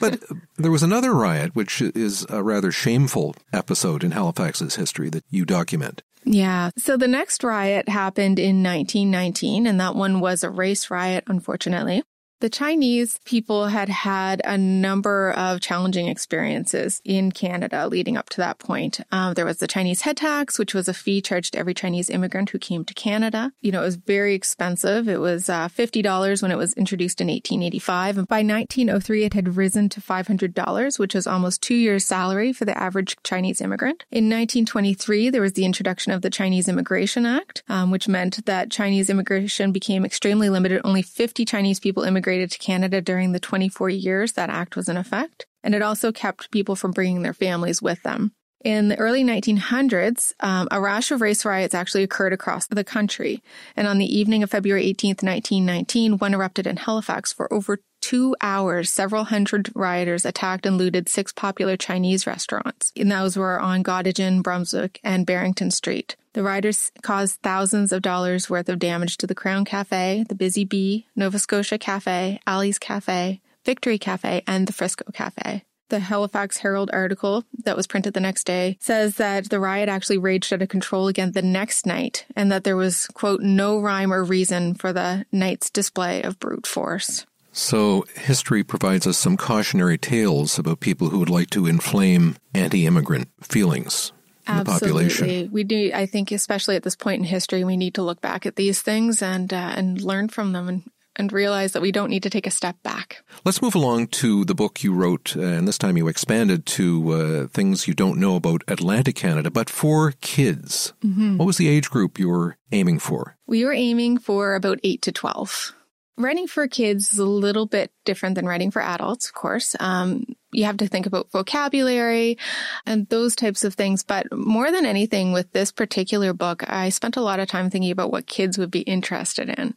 but 0.00 0.22
there 0.56 0.70
was 0.70 0.82
another 0.82 1.12
riot, 1.14 1.54
which 1.54 1.80
is 1.80 2.26
a 2.28 2.42
rather 2.42 2.70
shameful 2.70 3.34
episode 3.52 4.04
in 4.04 4.10
Halifax's 4.12 4.76
history 4.76 5.08
that 5.10 5.24
you 5.30 5.44
document. 5.44 6.02
Yeah. 6.26 6.70
So 6.76 6.96
the 6.96 7.06
next 7.06 7.44
riot 7.44 7.88
happened 7.88 8.40
in 8.40 8.62
1919, 8.62 9.55
and 9.64 9.78
that 9.80 9.94
one 9.94 10.18
was 10.18 10.42
a 10.42 10.50
race 10.50 10.90
riot, 10.90 11.22
unfortunately. 11.28 12.02
The 12.46 12.50
Chinese 12.50 13.18
people 13.24 13.66
had 13.66 13.88
had 13.88 14.40
a 14.44 14.56
number 14.56 15.32
of 15.32 15.60
challenging 15.60 16.06
experiences 16.06 17.02
in 17.04 17.32
Canada 17.32 17.88
leading 17.88 18.16
up 18.16 18.28
to 18.28 18.36
that 18.36 18.60
point. 18.60 19.00
Um, 19.10 19.34
there 19.34 19.44
was 19.44 19.58
the 19.58 19.66
Chinese 19.66 20.02
head 20.02 20.18
tax, 20.18 20.56
which 20.56 20.72
was 20.72 20.86
a 20.86 20.94
fee 20.94 21.20
charged 21.20 21.54
to 21.54 21.58
every 21.58 21.74
Chinese 21.74 22.08
immigrant 22.08 22.50
who 22.50 22.60
came 22.60 22.84
to 22.84 22.94
Canada. 22.94 23.50
You 23.62 23.72
know, 23.72 23.80
it 23.80 23.86
was 23.86 23.96
very 23.96 24.32
expensive. 24.34 25.08
It 25.08 25.18
was 25.18 25.48
uh, 25.48 25.66
$50 25.66 26.40
when 26.40 26.52
it 26.52 26.56
was 26.56 26.72
introduced 26.74 27.20
in 27.20 27.26
1885. 27.26 28.18
And 28.18 28.28
by 28.28 28.44
1903, 28.44 29.24
it 29.24 29.34
had 29.34 29.56
risen 29.56 29.88
to 29.88 30.00
$500, 30.00 30.98
which 31.00 31.16
was 31.16 31.26
almost 31.26 31.62
two 31.62 31.74
years' 31.74 32.06
salary 32.06 32.52
for 32.52 32.64
the 32.64 32.78
average 32.78 33.16
Chinese 33.24 33.60
immigrant. 33.60 34.04
In 34.12 34.26
1923, 34.26 35.30
there 35.30 35.42
was 35.42 35.54
the 35.54 35.64
introduction 35.64 36.12
of 36.12 36.22
the 36.22 36.30
Chinese 36.30 36.68
Immigration 36.68 37.26
Act, 37.26 37.64
um, 37.68 37.90
which 37.90 38.06
meant 38.06 38.46
that 38.46 38.70
Chinese 38.70 39.10
immigration 39.10 39.72
became 39.72 40.04
extremely 40.04 40.48
limited. 40.48 40.80
Only 40.84 41.02
50 41.02 41.44
Chinese 41.44 41.80
people 41.80 42.04
immigrated 42.04 42.35
immigrated 42.36 42.50
to 42.52 42.64
Canada 42.64 43.00
during 43.00 43.32
the 43.32 43.40
24 43.40 43.88
years 43.90 44.32
that 44.32 44.50
act 44.50 44.76
was 44.76 44.88
in 44.88 44.96
effect, 44.96 45.46
and 45.62 45.74
it 45.74 45.82
also 45.82 46.12
kept 46.12 46.50
people 46.50 46.76
from 46.76 46.92
bringing 46.92 47.22
their 47.22 47.32
families 47.32 47.80
with 47.80 48.02
them. 48.02 48.32
In 48.64 48.88
the 48.88 48.98
early 48.98 49.22
1900s, 49.22 50.32
um, 50.40 50.66
a 50.70 50.80
rash 50.80 51.10
of 51.12 51.20
race 51.20 51.44
riots 51.44 51.74
actually 51.74 52.02
occurred 52.02 52.32
across 52.32 52.66
the 52.66 52.82
country. 52.82 53.40
And 53.76 53.86
on 53.86 53.98
the 53.98 54.18
evening 54.18 54.42
of 54.42 54.50
February 54.50 54.86
18th, 54.86 55.22
1919, 55.22 56.18
one 56.18 56.34
erupted 56.34 56.66
in 56.66 56.76
Halifax 56.76 57.32
for 57.32 57.52
over 57.52 57.78
two 58.00 58.34
hours. 58.40 58.90
Several 58.90 59.24
hundred 59.24 59.70
rioters 59.74 60.24
attacked 60.24 60.66
and 60.66 60.78
looted 60.78 61.08
six 61.08 61.32
popular 61.32 61.76
Chinese 61.76 62.26
restaurants. 62.26 62.92
And 62.96 63.12
those 63.12 63.36
were 63.36 63.60
on 63.60 63.84
Gottingen, 63.84 64.42
Brunswick, 64.42 65.00
and 65.04 65.26
Barrington 65.26 65.70
Street. 65.70 66.16
The 66.36 66.42
rioters 66.42 66.92
caused 67.00 67.40
thousands 67.40 67.92
of 67.92 68.02
dollars 68.02 68.50
worth 68.50 68.68
of 68.68 68.78
damage 68.78 69.16
to 69.16 69.26
the 69.26 69.34
Crown 69.34 69.64
Cafe, 69.64 70.26
the 70.28 70.34
Busy 70.34 70.66
Bee, 70.66 71.06
Nova 71.16 71.38
Scotia 71.38 71.78
Cafe, 71.78 72.38
Ali's 72.46 72.78
Cafe, 72.78 73.40
Victory 73.64 73.96
Cafe, 73.96 74.42
and 74.46 74.68
the 74.68 74.74
Frisco 74.74 75.10
Cafe. 75.14 75.64
The 75.88 76.00
Halifax 76.00 76.58
Herald 76.58 76.90
article 76.92 77.44
that 77.64 77.74
was 77.74 77.86
printed 77.86 78.12
the 78.12 78.20
next 78.20 78.44
day 78.44 78.76
says 78.82 79.16
that 79.16 79.48
the 79.48 79.58
riot 79.58 79.88
actually 79.88 80.18
raged 80.18 80.52
out 80.52 80.60
of 80.60 80.68
control 80.68 81.08
again 81.08 81.32
the 81.32 81.40
next 81.40 81.86
night 81.86 82.26
and 82.36 82.52
that 82.52 82.64
there 82.64 82.76
was, 82.76 83.06
quote, 83.14 83.40
no 83.40 83.80
rhyme 83.80 84.12
or 84.12 84.22
reason 84.22 84.74
for 84.74 84.92
the 84.92 85.24
night's 85.32 85.70
display 85.70 86.20
of 86.20 86.38
brute 86.38 86.66
force. 86.66 87.24
So, 87.52 88.04
history 88.14 88.62
provides 88.62 89.06
us 89.06 89.16
some 89.16 89.38
cautionary 89.38 89.96
tales 89.96 90.58
about 90.58 90.80
people 90.80 91.08
who 91.08 91.18
would 91.18 91.30
like 91.30 91.48
to 91.50 91.64
inflame 91.64 92.36
anti 92.52 92.84
immigrant 92.84 93.28
feelings. 93.40 94.12
Absolutely. 94.46 95.48
We 95.48 95.64
do, 95.64 95.90
I 95.94 96.06
think, 96.06 96.32
especially 96.32 96.76
at 96.76 96.82
this 96.82 96.96
point 96.96 97.20
in 97.20 97.24
history, 97.24 97.64
we 97.64 97.76
need 97.76 97.94
to 97.94 98.02
look 98.02 98.20
back 98.20 98.46
at 98.46 98.56
these 98.56 98.82
things 98.82 99.22
and, 99.22 99.52
uh, 99.52 99.72
and 99.76 100.00
learn 100.00 100.28
from 100.28 100.52
them 100.52 100.68
and 100.68 100.82
and 101.16 101.32
realize 101.32 101.72
that 101.72 101.82
we 101.82 101.90
don't 101.90 102.10
need 102.10 102.22
to 102.22 102.30
take 102.30 102.46
a 102.46 102.50
step 102.50 102.76
back. 102.82 103.22
Let's 103.44 103.62
move 103.62 103.74
along 103.74 104.08
to 104.08 104.44
the 104.44 104.54
book 104.54 104.84
you 104.84 104.92
wrote, 104.92 105.36
uh, 105.36 105.40
and 105.40 105.66
this 105.66 105.78
time 105.78 105.96
you 105.96 106.08
expanded 106.08 106.66
to 106.66 107.12
uh, 107.12 107.46
things 107.48 107.88
you 107.88 107.94
don't 107.94 108.20
know 108.20 108.36
about 108.36 108.62
Atlantic 108.68 109.16
Canada, 109.16 109.50
but 109.50 109.70
for 109.70 110.12
kids. 110.20 110.92
Mm-hmm. 111.04 111.38
What 111.38 111.46
was 111.46 111.56
the 111.56 111.68
age 111.68 111.90
group 111.90 112.18
you 112.18 112.28
were 112.28 112.56
aiming 112.70 112.98
for? 112.98 113.36
We 113.46 113.64
were 113.64 113.72
aiming 113.72 114.18
for 114.18 114.54
about 114.54 114.78
8 114.84 115.02
to 115.02 115.12
12. 115.12 115.74
Writing 116.18 116.46
for 116.46 116.66
kids 116.66 117.12
is 117.12 117.18
a 117.18 117.26
little 117.26 117.66
bit 117.66 117.92
different 118.06 118.36
than 118.36 118.46
writing 118.46 118.70
for 118.70 118.80
adults, 118.80 119.28
of 119.28 119.34
course. 119.34 119.76
Um, 119.78 120.24
you 120.50 120.64
have 120.64 120.78
to 120.78 120.88
think 120.88 121.04
about 121.04 121.30
vocabulary 121.30 122.38
and 122.86 123.06
those 123.08 123.36
types 123.36 123.64
of 123.64 123.74
things. 123.74 124.02
But 124.02 124.32
more 124.32 124.72
than 124.72 124.86
anything 124.86 125.32
with 125.32 125.52
this 125.52 125.70
particular 125.70 126.32
book, 126.32 126.64
I 126.66 126.88
spent 126.88 127.18
a 127.18 127.20
lot 127.20 127.38
of 127.38 127.48
time 127.48 127.68
thinking 127.68 127.90
about 127.90 128.10
what 128.10 128.26
kids 128.26 128.56
would 128.56 128.70
be 128.70 128.80
interested 128.80 129.50
in 129.50 129.74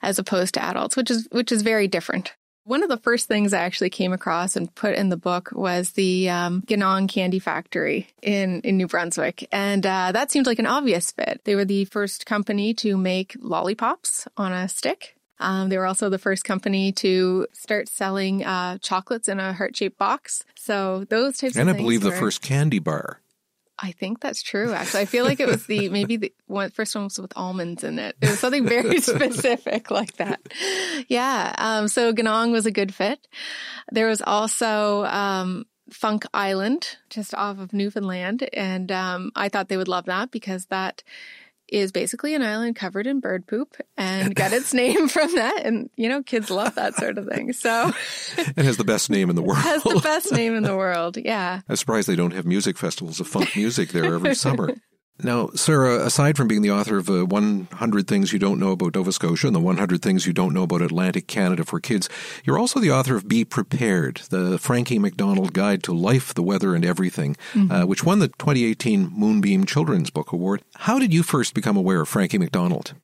as 0.00 0.20
opposed 0.20 0.54
to 0.54 0.62
adults, 0.62 0.96
which 0.96 1.10
is, 1.10 1.26
which 1.32 1.50
is 1.50 1.62
very 1.62 1.88
different. 1.88 2.34
One 2.62 2.84
of 2.84 2.88
the 2.88 2.98
first 2.98 3.26
things 3.26 3.52
I 3.52 3.62
actually 3.62 3.90
came 3.90 4.12
across 4.12 4.54
and 4.54 4.72
put 4.72 4.94
in 4.94 5.08
the 5.08 5.16
book 5.16 5.50
was 5.50 5.92
the 5.92 6.30
um, 6.30 6.62
Ganong 6.68 7.08
Candy 7.08 7.40
Factory 7.40 8.06
in, 8.22 8.60
in 8.60 8.76
New 8.76 8.86
Brunswick. 8.86 9.48
And 9.50 9.84
uh, 9.84 10.12
that 10.12 10.30
seemed 10.30 10.46
like 10.46 10.60
an 10.60 10.66
obvious 10.66 11.10
fit. 11.10 11.40
They 11.44 11.56
were 11.56 11.64
the 11.64 11.86
first 11.86 12.26
company 12.26 12.74
to 12.74 12.96
make 12.96 13.34
lollipops 13.40 14.28
on 14.36 14.52
a 14.52 14.68
stick. 14.68 15.16
Um, 15.40 15.68
they 15.70 15.78
were 15.78 15.86
also 15.86 16.08
the 16.08 16.18
first 16.18 16.44
company 16.44 16.92
to 16.92 17.46
start 17.52 17.88
selling 17.88 18.44
uh, 18.44 18.78
chocolates 18.78 19.28
in 19.28 19.40
a 19.40 19.52
heart 19.52 19.76
shaped 19.76 19.98
box. 19.98 20.44
So 20.54 21.04
those 21.08 21.38
types 21.38 21.56
and 21.56 21.68
of 21.68 21.76
I 21.76 21.78
believe 21.78 22.04
were, 22.04 22.10
the 22.10 22.16
first 22.16 22.42
candy 22.42 22.78
bar. 22.78 23.20
I 23.82 23.92
think 23.92 24.20
that's 24.20 24.42
true. 24.42 24.72
Actually, 24.72 25.00
I 25.00 25.04
feel 25.06 25.24
like 25.24 25.40
it 25.40 25.48
was 25.48 25.66
the 25.66 25.88
maybe 25.90 26.16
the 26.16 26.32
one 26.46 26.70
first 26.70 26.94
one 26.94 27.04
was 27.04 27.18
with 27.18 27.32
almonds 27.34 27.82
in 27.82 27.98
it. 27.98 28.16
It 28.20 28.28
was 28.30 28.38
something 28.38 28.66
very 28.66 29.00
specific 29.00 29.90
like 29.90 30.16
that. 30.16 30.40
Yeah. 31.08 31.54
Um, 31.56 31.88
so 31.88 32.12
Ganong 32.12 32.52
was 32.52 32.66
a 32.66 32.70
good 32.70 32.94
fit. 32.94 33.26
There 33.90 34.06
was 34.06 34.20
also 34.20 35.04
um, 35.06 35.66
Funk 35.90 36.24
Island, 36.34 36.98
just 37.08 37.34
off 37.34 37.58
of 37.58 37.72
Newfoundland, 37.72 38.48
and 38.52 38.92
um, 38.92 39.32
I 39.34 39.48
thought 39.48 39.68
they 39.68 39.78
would 39.78 39.88
love 39.88 40.04
that 40.06 40.30
because 40.30 40.66
that 40.66 41.02
is 41.70 41.92
basically 41.92 42.34
an 42.34 42.42
island 42.42 42.76
covered 42.76 43.06
in 43.06 43.20
bird 43.20 43.46
poop 43.46 43.76
and 43.96 44.34
got 44.34 44.52
its 44.52 44.74
name 44.74 45.08
from 45.08 45.34
that. 45.34 45.64
And, 45.64 45.88
you 45.96 46.08
know, 46.08 46.22
kids 46.22 46.50
love 46.50 46.74
that 46.74 46.94
sort 46.96 47.18
of 47.18 47.26
thing. 47.26 47.52
So 47.52 47.92
it 48.38 48.64
has 48.64 48.76
the 48.76 48.84
best 48.84 49.10
name 49.10 49.30
in 49.30 49.36
the 49.36 49.42
world. 49.42 49.58
has 49.62 49.82
the 49.82 50.00
best 50.02 50.32
name 50.32 50.54
in 50.56 50.62
the 50.62 50.76
world. 50.76 51.16
Yeah. 51.16 51.60
I'm 51.68 51.76
surprised 51.76 52.08
they 52.08 52.16
don't 52.16 52.32
have 52.32 52.46
music 52.46 52.76
festivals 52.76 53.20
of 53.20 53.28
funk 53.28 53.54
music 53.56 53.90
there 53.90 54.14
every 54.14 54.34
summer. 54.34 54.74
Now, 55.22 55.50
Sarah, 55.54 56.04
aside 56.04 56.36
from 56.36 56.48
being 56.48 56.62
the 56.62 56.70
author 56.70 56.96
of 56.96 57.08
uh, 57.08 57.24
100 57.26 58.06
Things 58.06 58.32
You 58.32 58.38
Don't 58.38 58.58
Know 58.58 58.72
About 58.72 58.94
Nova 58.94 59.12
Scotia 59.12 59.46
and 59.46 59.56
the 59.56 59.60
100 59.60 60.02
Things 60.02 60.26
You 60.26 60.32
Don't 60.32 60.54
Know 60.54 60.62
About 60.62 60.82
Atlantic 60.82 61.26
Canada 61.26 61.64
for 61.64 61.80
Kids, 61.80 62.08
you're 62.44 62.58
also 62.58 62.80
the 62.80 62.90
author 62.90 63.16
of 63.16 63.28
Be 63.28 63.44
Prepared, 63.44 64.22
the 64.30 64.58
Frankie 64.58 64.98
McDonald 64.98 65.52
Guide 65.52 65.82
to 65.84 65.92
Life, 65.92 66.34
the 66.34 66.42
Weather, 66.42 66.74
and 66.74 66.84
Everything, 66.84 67.36
mm-hmm. 67.52 67.70
uh, 67.70 67.86
which 67.86 68.04
won 68.04 68.18
the 68.18 68.28
2018 68.28 69.10
Moonbeam 69.12 69.66
Children's 69.66 70.10
Book 70.10 70.32
Award. 70.32 70.62
How 70.76 70.98
did 70.98 71.12
you 71.12 71.22
first 71.22 71.54
become 71.54 71.76
aware 71.76 72.00
of 72.00 72.08
Frankie 72.08 72.38
McDonald? 72.38 72.94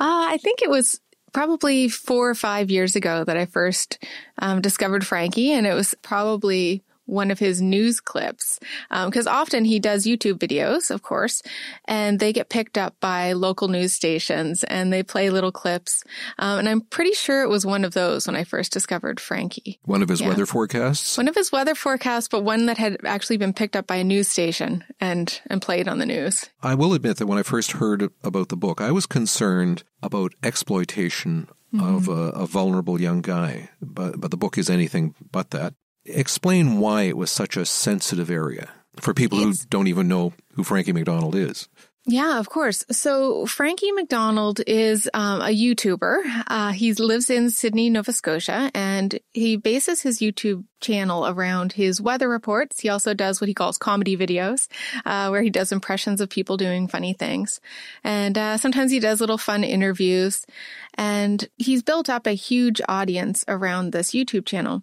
Uh, 0.00 0.30
I 0.30 0.38
think 0.42 0.62
it 0.62 0.70
was 0.70 1.00
probably 1.32 1.88
four 1.88 2.28
or 2.28 2.34
five 2.34 2.70
years 2.70 2.96
ago 2.96 3.24
that 3.24 3.36
I 3.36 3.46
first 3.46 4.02
um, 4.38 4.60
discovered 4.60 5.06
Frankie, 5.06 5.52
and 5.52 5.66
it 5.66 5.74
was 5.74 5.94
probably 6.02 6.82
one 7.08 7.30
of 7.30 7.38
his 7.38 7.60
news 7.62 8.00
clips 8.00 8.60
because 8.90 9.26
um, 9.26 9.34
often 9.34 9.64
he 9.64 9.80
does 9.80 10.06
YouTube 10.06 10.38
videos, 10.38 10.90
of 10.90 11.02
course, 11.02 11.42
and 11.86 12.20
they 12.20 12.32
get 12.32 12.50
picked 12.50 12.76
up 12.76 12.94
by 13.00 13.32
local 13.32 13.68
news 13.68 13.92
stations 13.92 14.62
and 14.64 14.92
they 14.92 15.02
play 15.02 15.30
little 15.30 15.50
clips. 15.50 16.04
Um, 16.38 16.60
and 16.60 16.68
I'm 16.68 16.82
pretty 16.82 17.12
sure 17.12 17.42
it 17.42 17.48
was 17.48 17.64
one 17.64 17.84
of 17.84 17.94
those 17.94 18.26
when 18.26 18.36
I 18.36 18.44
first 18.44 18.72
discovered 18.72 19.20
Frankie. 19.20 19.80
One 19.84 20.02
of 20.02 20.08
his 20.08 20.20
yeah. 20.20 20.28
weather 20.28 20.46
forecasts. 20.46 21.16
One 21.16 21.28
of 21.28 21.34
his 21.34 21.50
weather 21.50 21.74
forecasts, 21.74 22.28
but 22.28 22.44
one 22.44 22.66
that 22.66 22.78
had 22.78 22.98
actually 23.04 23.38
been 23.38 23.54
picked 23.54 23.74
up 23.74 23.86
by 23.86 23.96
a 23.96 24.04
news 24.04 24.28
station 24.28 24.84
and 25.00 25.40
and 25.48 25.62
played 25.62 25.88
on 25.88 25.98
the 25.98 26.06
news. 26.06 26.44
I 26.62 26.74
will 26.74 26.92
admit 26.92 27.16
that 27.16 27.26
when 27.26 27.38
I 27.38 27.42
first 27.42 27.72
heard 27.72 28.10
about 28.22 28.50
the 28.50 28.56
book, 28.56 28.80
I 28.80 28.92
was 28.92 29.06
concerned 29.06 29.82
about 30.02 30.34
exploitation 30.42 31.48
Mm-hmm. 31.74 31.96
of 31.96 32.08
a, 32.08 32.30
a, 32.30 32.46
vulnerable 32.46 32.98
young 32.98 33.20
guy. 33.20 33.68
But 33.82 34.18
but 34.18 34.30
the 34.30 34.38
book 34.38 34.56
is 34.56 34.70
anything 34.70 35.14
but 35.30 35.50
that. 35.50 35.74
Explain 36.08 36.78
why 36.78 37.02
it 37.02 37.16
was 37.16 37.30
such 37.30 37.56
a 37.56 37.66
sensitive 37.66 38.30
area 38.30 38.70
for 38.96 39.14
people 39.14 39.38
it's, 39.48 39.62
who 39.62 39.68
don't 39.68 39.86
even 39.86 40.08
know 40.08 40.32
who 40.54 40.64
Frankie 40.64 40.92
McDonald 40.92 41.34
is. 41.34 41.68
Yeah, 42.10 42.38
of 42.38 42.48
course. 42.48 42.86
So 42.90 43.44
Frankie 43.44 43.92
McDonald 43.92 44.62
is 44.66 45.10
um, 45.12 45.42
a 45.42 45.54
YouTuber. 45.54 46.44
Uh, 46.46 46.72
he 46.72 46.94
lives 46.94 47.28
in 47.28 47.50
Sydney, 47.50 47.90
Nova 47.90 48.14
Scotia, 48.14 48.70
and 48.74 49.18
he 49.34 49.58
bases 49.58 50.00
his 50.00 50.18
YouTube 50.18 50.64
channel 50.80 51.26
around 51.26 51.74
his 51.74 52.00
weather 52.00 52.26
reports. 52.26 52.80
He 52.80 52.88
also 52.88 53.12
does 53.12 53.42
what 53.42 53.48
he 53.48 53.52
calls 53.52 53.76
comedy 53.76 54.16
videos, 54.16 54.68
uh, 55.04 55.28
where 55.28 55.42
he 55.42 55.50
does 55.50 55.70
impressions 55.70 56.22
of 56.22 56.30
people 56.30 56.56
doing 56.56 56.88
funny 56.88 57.12
things. 57.12 57.60
And 58.02 58.38
uh, 58.38 58.56
sometimes 58.56 58.90
he 58.90 59.00
does 59.00 59.20
little 59.20 59.36
fun 59.36 59.62
interviews. 59.62 60.46
And 60.94 61.46
he's 61.58 61.82
built 61.82 62.08
up 62.08 62.26
a 62.26 62.30
huge 62.30 62.80
audience 62.88 63.44
around 63.48 63.92
this 63.92 64.12
YouTube 64.12 64.46
channel. 64.46 64.82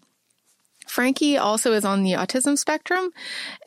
Frankie 0.87 1.37
also 1.37 1.73
is 1.73 1.85
on 1.85 2.03
the 2.03 2.13
autism 2.13 2.57
spectrum. 2.57 3.11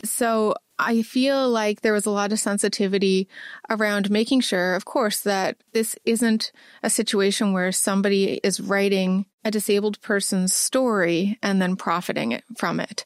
So 0.05 0.55
I 0.79 1.03
feel 1.03 1.51
like 1.51 1.81
there 1.81 1.93
was 1.93 2.07
a 2.07 2.11
lot 2.11 2.33
of 2.33 2.39
sensitivity 2.39 3.29
around 3.69 4.11
making 4.11 4.41
sure, 4.41 4.75
of 4.75 4.85
course, 4.85 5.21
that 5.23 5.57
this 5.73 5.97
isn't 6.05 6.53
a 6.83 6.91
situation 6.91 7.53
where 7.53 7.73
somebody 7.73 8.35
is 8.45 8.61
writing 8.61 9.27
a 9.45 9.51
disabled 9.51 10.01
person's 10.03 10.55
story 10.55 11.39
and 11.43 11.61
then 11.61 11.75
profiting 11.75 12.41
from 12.57 12.79
it. 12.79 13.05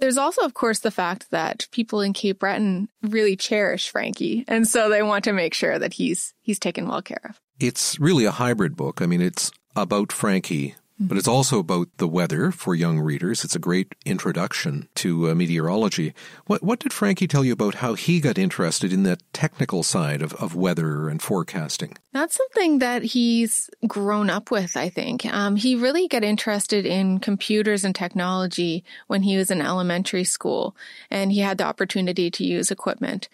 There's 0.00 0.18
also, 0.18 0.42
of 0.42 0.54
course, 0.54 0.80
the 0.80 0.90
fact 0.90 1.30
that 1.30 1.68
people 1.70 2.00
in 2.00 2.12
Cape 2.12 2.40
Breton 2.40 2.88
really 3.02 3.36
cherish 3.36 3.90
Frankie. 3.90 4.44
And 4.48 4.66
so 4.66 4.88
they 4.88 5.02
want 5.02 5.24
to 5.24 5.32
make 5.32 5.54
sure 5.54 5.78
that 5.78 5.94
he's, 5.94 6.34
he's 6.40 6.58
taken 6.58 6.88
well 6.88 7.02
care 7.02 7.20
of. 7.28 7.40
It's 7.60 8.00
really 8.00 8.24
a 8.24 8.32
hybrid 8.32 8.76
book. 8.76 9.00
I 9.00 9.06
mean, 9.06 9.20
it's 9.20 9.52
about 9.76 10.10
Frankie 10.10 10.74
but 11.08 11.18
it's 11.18 11.28
also 11.28 11.58
about 11.58 11.88
the 11.96 12.08
weather 12.08 12.50
for 12.50 12.74
young 12.74 13.00
readers. 13.00 13.44
It's 13.44 13.56
a 13.56 13.60
great 13.60 13.94
introduction 14.04 14.88
to 14.96 15.30
uh, 15.30 15.34
meteorology. 15.34 16.14
What, 16.46 16.62
what 16.62 16.80
did 16.80 16.92
Frankie 16.92 17.26
tell 17.26 17.44
you 17.44 17.52
about 17.52 17.76
how 17.76 17.94
he 17.94 18.20
got 18.20 18.38
interested 18.38 18.92
in 18.92 19.02
the 19.02 19.18
technical 19.32 19.82
side 19.82 20.22
of, 20.22 20.32
of 20.34 20.54
weather 20.54 21.08
and 21.08 21.20
forecasting? 21.20 21.96
That's 22.12 22.36
something 22.36 22.78
that 22.78 23.02
he's 23.02 23.70
grown 23.86 24.30
up 24.30 24.50
with, 24.50 24.76
I 24.76 24.88
think. 24.88 25.26
Um, 25.26 25.56
he 25.56 25.74
really 25.74 26.08
got 26.08 26.24
interested 26.24 26.86
in 26.86 27.18
computers 27.18 27.84
and 27.84 27.94
technology 27.94 28.84
when 29.06 29.22
he 29.22 29.36
was 29.36 29.50
in 29.50 29.60
elementary 29.60 30.24
school, 30.24 30.76
and 31.10 31.32
he 31.32 31.40
had 31.40 31.58
the 31.58 31.64
opportunity 31.64 32.30
to 32.30 32.44
use 32.44 32.70
equipment 32.70 33.28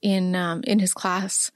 in 0.00 0.34
um, 0.34 0.62
in 0.66 0.78
his 0.78 0.92
class. 0.92 1.50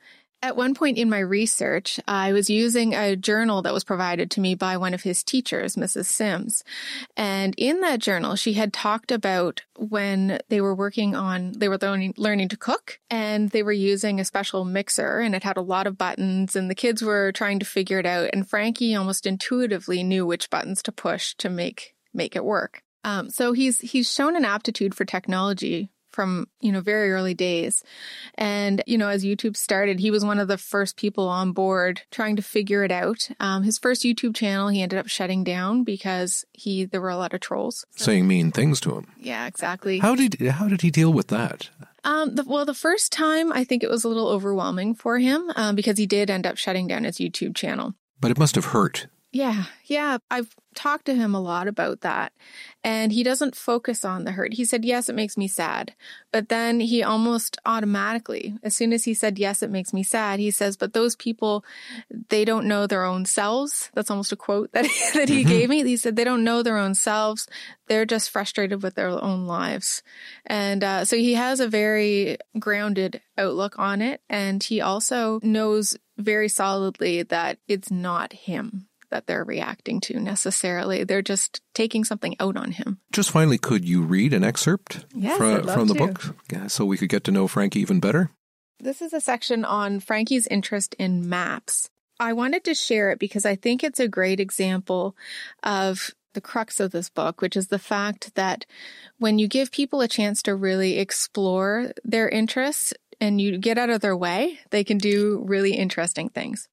At 0.47 0.55
one 0.55 0.75
point 0.75 0.97
in 0.97 1.11
my 1.11 1.19
research, 1.19 1.99
I 2.07 2.33
was 2.33 2.49
using 2.49 2.95
a 2.95 3.17
journal 3.17 3.63
that 3.63 3.73
was 3.73 3.83
provided 3.83 4.31
to 4.31 4.41
me 4.41 4.55
by 4.55 4.77
one 4.77 4.95
of 4.95 5.03
his 5.03 5.25
teachers, 5.25 5.75
Mrs. 5.75 6.05
Sims. 6.05 6.63
And 7.17 7.53
in 7.59 7.81
that 7.81 7.99
journal, 7.99 8.37
she 8.37 8.53
had 8.53 8.73
talked 8.73 9.11
about 9.11 9.63
when 9.77 10.39
they 10.49 10.61
were 10.61 10.73
working 10.73 11.17
on, 11.17 11.51
they 11.57 11.69
were 11.69 11.79
learning, 11.83 12.15
learning 12.17 12.51
to 12.51 12.57
cook 12.57 13.01
and 13.11 13.51
they 13.51 13.65
were 13.65 13.73
using 13.73 14.21
a 14.21 14.25
special 14.25 14.65
mixer 14.65 15.19
and 15.19 15.35
it 15.35 15.43
had 15.43 15.57
a 15.57 15.63
lot 15.63 15.89
of 15.89 15.99
buttons 15.99 16.55
and 16.55 16.71
the 16.71 16.77
kids 16.77 17.03
were 17.03 17.33
trying 17.33 17.59
to 17.59 17.67
figure 17.67 17.99
it 17.99 18.07
out. 18.07 18.31
And 18.33 18.49
Frankie 18.49 18.95
almost 18.95 19.27
intuitively 19.27 20.05
knew 20.05 20.25
which 20.25 20.49
buttons 20.49 20.81
to 20.85 20.93
push 20.93 21.35
to 21.39 21.51
make, 21.51 21.97
make 22.15 22.37
it 22.37 22.45
work. 22.45 22.85
Um, 23.03 23.31
so 23.31 23.53
he's, 23.53 23.81
he's 23.81 24.13
shown 24.13 24.37
an 24.37 24.45
aptitude 24.45 24.95
for 24.95 25.05
technology 25.05 25.91
from, 26.17 26.49
you 26.61 26.73
know, 26.73 26.81
very 26.81 27.13
early 27.13 27.35
days. 27.35 27.85
And, 28.37 28.83
you 28.87 28.97
know, 28.97 29.09
as 29.09 29.23
YouTube 29.23 29.55
started, 29.55 30.01
he 30.01 30.11
was 30.11 30.25
one 30.25 30.39
of 30.39 30.49
the 30.49 30.57
first 30.57 30.97
people 30.97 31.29
on 31.29 31.53
board 31.53 32.01
trying 32.11 32.37
to 32.37 32.43
figure 32.43 32.83
it 32.83 32.91
out. 32.91 33.29
Um, 33.39 33.63
his 33.63 33.79
first 33.79 34.03
YouTube 34.03 34.35
channel, 34.35 34.69
he 34.69 34.81
ended 34.81 34.99
up 34.99 35.09
shutting 35.09 35.45
down 35.45 35.85
because 35.85 36.47
he, 36.55 36.87
there 36.87 37.03
were 37.03 37.11
a 37.11 37.19
lot 37.19 37.35
of 37.35 37.41
trolls. 37.41 37.85
So, 37.97 38.07
Saying 38.07 38.27
mean 38.27 38.51
things 38.51 38.81
to 38.81 38.97
him. 38.97 39.13
Yeah, 39.19 39.47
exactly. 39.47 39.99
How 39.99 40.15
did, 40.15 40.41
how 40.41 40.69
did 40.69 40.81
he 40.81 40.91
deal 40.91 41.13
with 41.13 41.29
that? 41.29 41.69
Um, 42.03 42.35
the, 42.35 42.45
well, 42.45 42.65
the 42.65 42.73
first 42.73 43.13
time 43.13 43.53
I 43.53 43.65
think 43.65 43.83
it 43.83 43.91
was 43.91 44.05
a 44.05 44.09
little 44.09 44.29
overwhelming 44.29 44.95
for 44.95 45.19
him 45.19 45.53
um, 45.55 45.77
because 45.77 45.99
he 45.99 46.07
did 46.07 46.31
end 46.31 46.47
up 46.47 46.57
shutting 46.57 46.87
down 46.87 47.05
his 47.05 47.19
YouTube 47.19 47.55
channel. 47.55 47.95
But 48.19 48.31
it 48.31 48.39
must 48.39 48.55
have 48.55 48.67
hurt. 48.67 49.07
Yeah, 49.33 49.65
yeah. 49.85 50.19
I've 50.31 50.55
talked 50.75 51.07
to 51.07 51.15
him 51.15 51.35
a 51.35 51.41
lot 51.41 51.69
about 51.69 52.03
that. 52.03 52.33
And 52.85 53.13
he 53.13 53.23
doesn't 53.23 53.57
focus 53.57 54.05
on 54.05 54.25
the 54.25 54.33
hurt. 54.33 54.55
He 54.55 54.65
said, 54.65 54.85
Yes, 54.85 55.09
it 55.09 55.15
makes 55.15 55.37
me 55.37 55.49
sad. 55.49 55.95
But 56.33 56.49
then 56.49 56.81
he 56.81 57.03
almost 57.03 57.59
automatically, 57.67 58.57
as 58.63 58.77
soon 58.77 58.93
as 58.93 59.05
he 59.05 59.15
said, 59.15 59.39
Yes, 59.39 59.63
it 59.63 59.71
makes 59.71 59.93
me 59.93 60.03
sad, 60.03 60.39
he 60.39 60.51
says, 60.51 60.77
But 60.77 60.93
those 60.93 61.17
people, 61.17 61.65
they 62.29 62.45
don't 62.45 62.69
know 62.69 62.87
their 62.87 63.05
own 63.05 63.25
selves. 63.25 63.91
That's 63.95 64.11
almost 64.11 64.33
a 64.33 64.37
quote 64.37 64.73
that, 64.73 64.85
that 65.15 65.29
he 65.29 65.41
mm-hmm. 65.41 65.49
gave 65.49 65.69
me. 65.69 65.85
He 65.85 65.97
said, 65.97 66.15
They 66.15 66.25
don't 66.25 66.45
know 66.45 66.63
their 66.63 66.79
own 66.79 66.95
selves. 66.95 67.49
They're 67.89 68.07
just 68.07 68.31
frustrated 68.31 68.83
with 68.83 68.95
their 68.95 69.09
own 69.09 69.47
lives. 69.47 70.03
And 70.47 70.85
uh, 70.85 71.05
so 71.05 71.17
he 71.17 71.35
has 71.35 71.61
a 71.61 71.69
very 71.69 72.39
grounded 72.59 73.21
outlook 73.37 73.79
on 73.79 74.03
it. 74.03 74.21
And 74.31 74.63
he 74.63 74.81
also 74.81 75.41
knows 75.43 75.97
very 76.17 76.49
solidly 76.49 77.23
that 77.25 77.59
it's 77.69 77.91
not 77.91 78.33
him 78.33 78.86
that 79.11 79.27
they're 79.27 79.45
reacting 79.45 80.01
to 80.03 80.19
necessarily. 80.21 81.05
They're 81.05 81.23
just 81.23 81.61
taking 81.75 82.05
something 82.05 82.37
out 82.41 82.57
on 82.57 82.73
him. 82.73 83.01
Just 83.13 83.31
finally, 83.31 83.59
could 83.59 83.89
you 83.89 84.03
read 84.03 84.33
an 84.33 84.45
excerpt 84.45 85.05
yes, 85.15 85.37
from, 85.37 85.67
from 85.67 85.89
the 85.89 85.95
to. 85.95 86.07
book 86.07 86.37
yeah, 86.51 86.67
so 86.67 86.85
we 86.85 86.97
could 86.97 87.09
get 87.09 87.25
to 87.25 87.31
know 87.31 87.49
Frankie 87.49 87.81
even 87.81 88.01
better? 88.01 88.31
This 88.79 89.01
is 89.01 89.13
a 89.13 89.21
section 89.21 89.65
on 89.65 90.01
Frankie's 90.01 90.47
interest 90.47 90.95
in 90.99 91.29
maps. 91.29 91.91
I 92.19 92.33
wanted 92.33 92.65
to 92.65 92.75
share 92.75 93.11
it 93.11 93.19
because 93.19 93.47
I 93.47 93.57
think 93.57 93.83
it's 93.83 94.01
a 94.01 94.09
great 94.09 94.41
example 94.41 95.17
of 95.63 96.11
the 96.35 96.41
crux 96.41 96.81
of 96.81 96.93
this 96.93 97.09
book, 97.09 97.41
which 97.41 97.57
is 97.57 97.69
the 97.69 97.79
fact 97.79 98.35
that 98.35 98.67
when 99.19 99.39
you 99.39 99.49
give 99.49 99.71
people 99.73 100.03
a 100.03 100.09
chance 100.09 100.43
to 100.43 100.55
really 100.55 100.99
explore 100.99 101.93
their 102.05 102.29
interests 102.29 102.93
and 103.21 103.41
you 103.41 103.59
get 103.59 103.79
out 103.79 103.91
of 103.91 104.03
their 104.03 104.17
way, 104.17 104.59
they 104.71 104.85
can 104.85 104.99
do 104.99 105.43
really 105.47 105.73
interesting 105.75 106.29
things. 106.29 106.69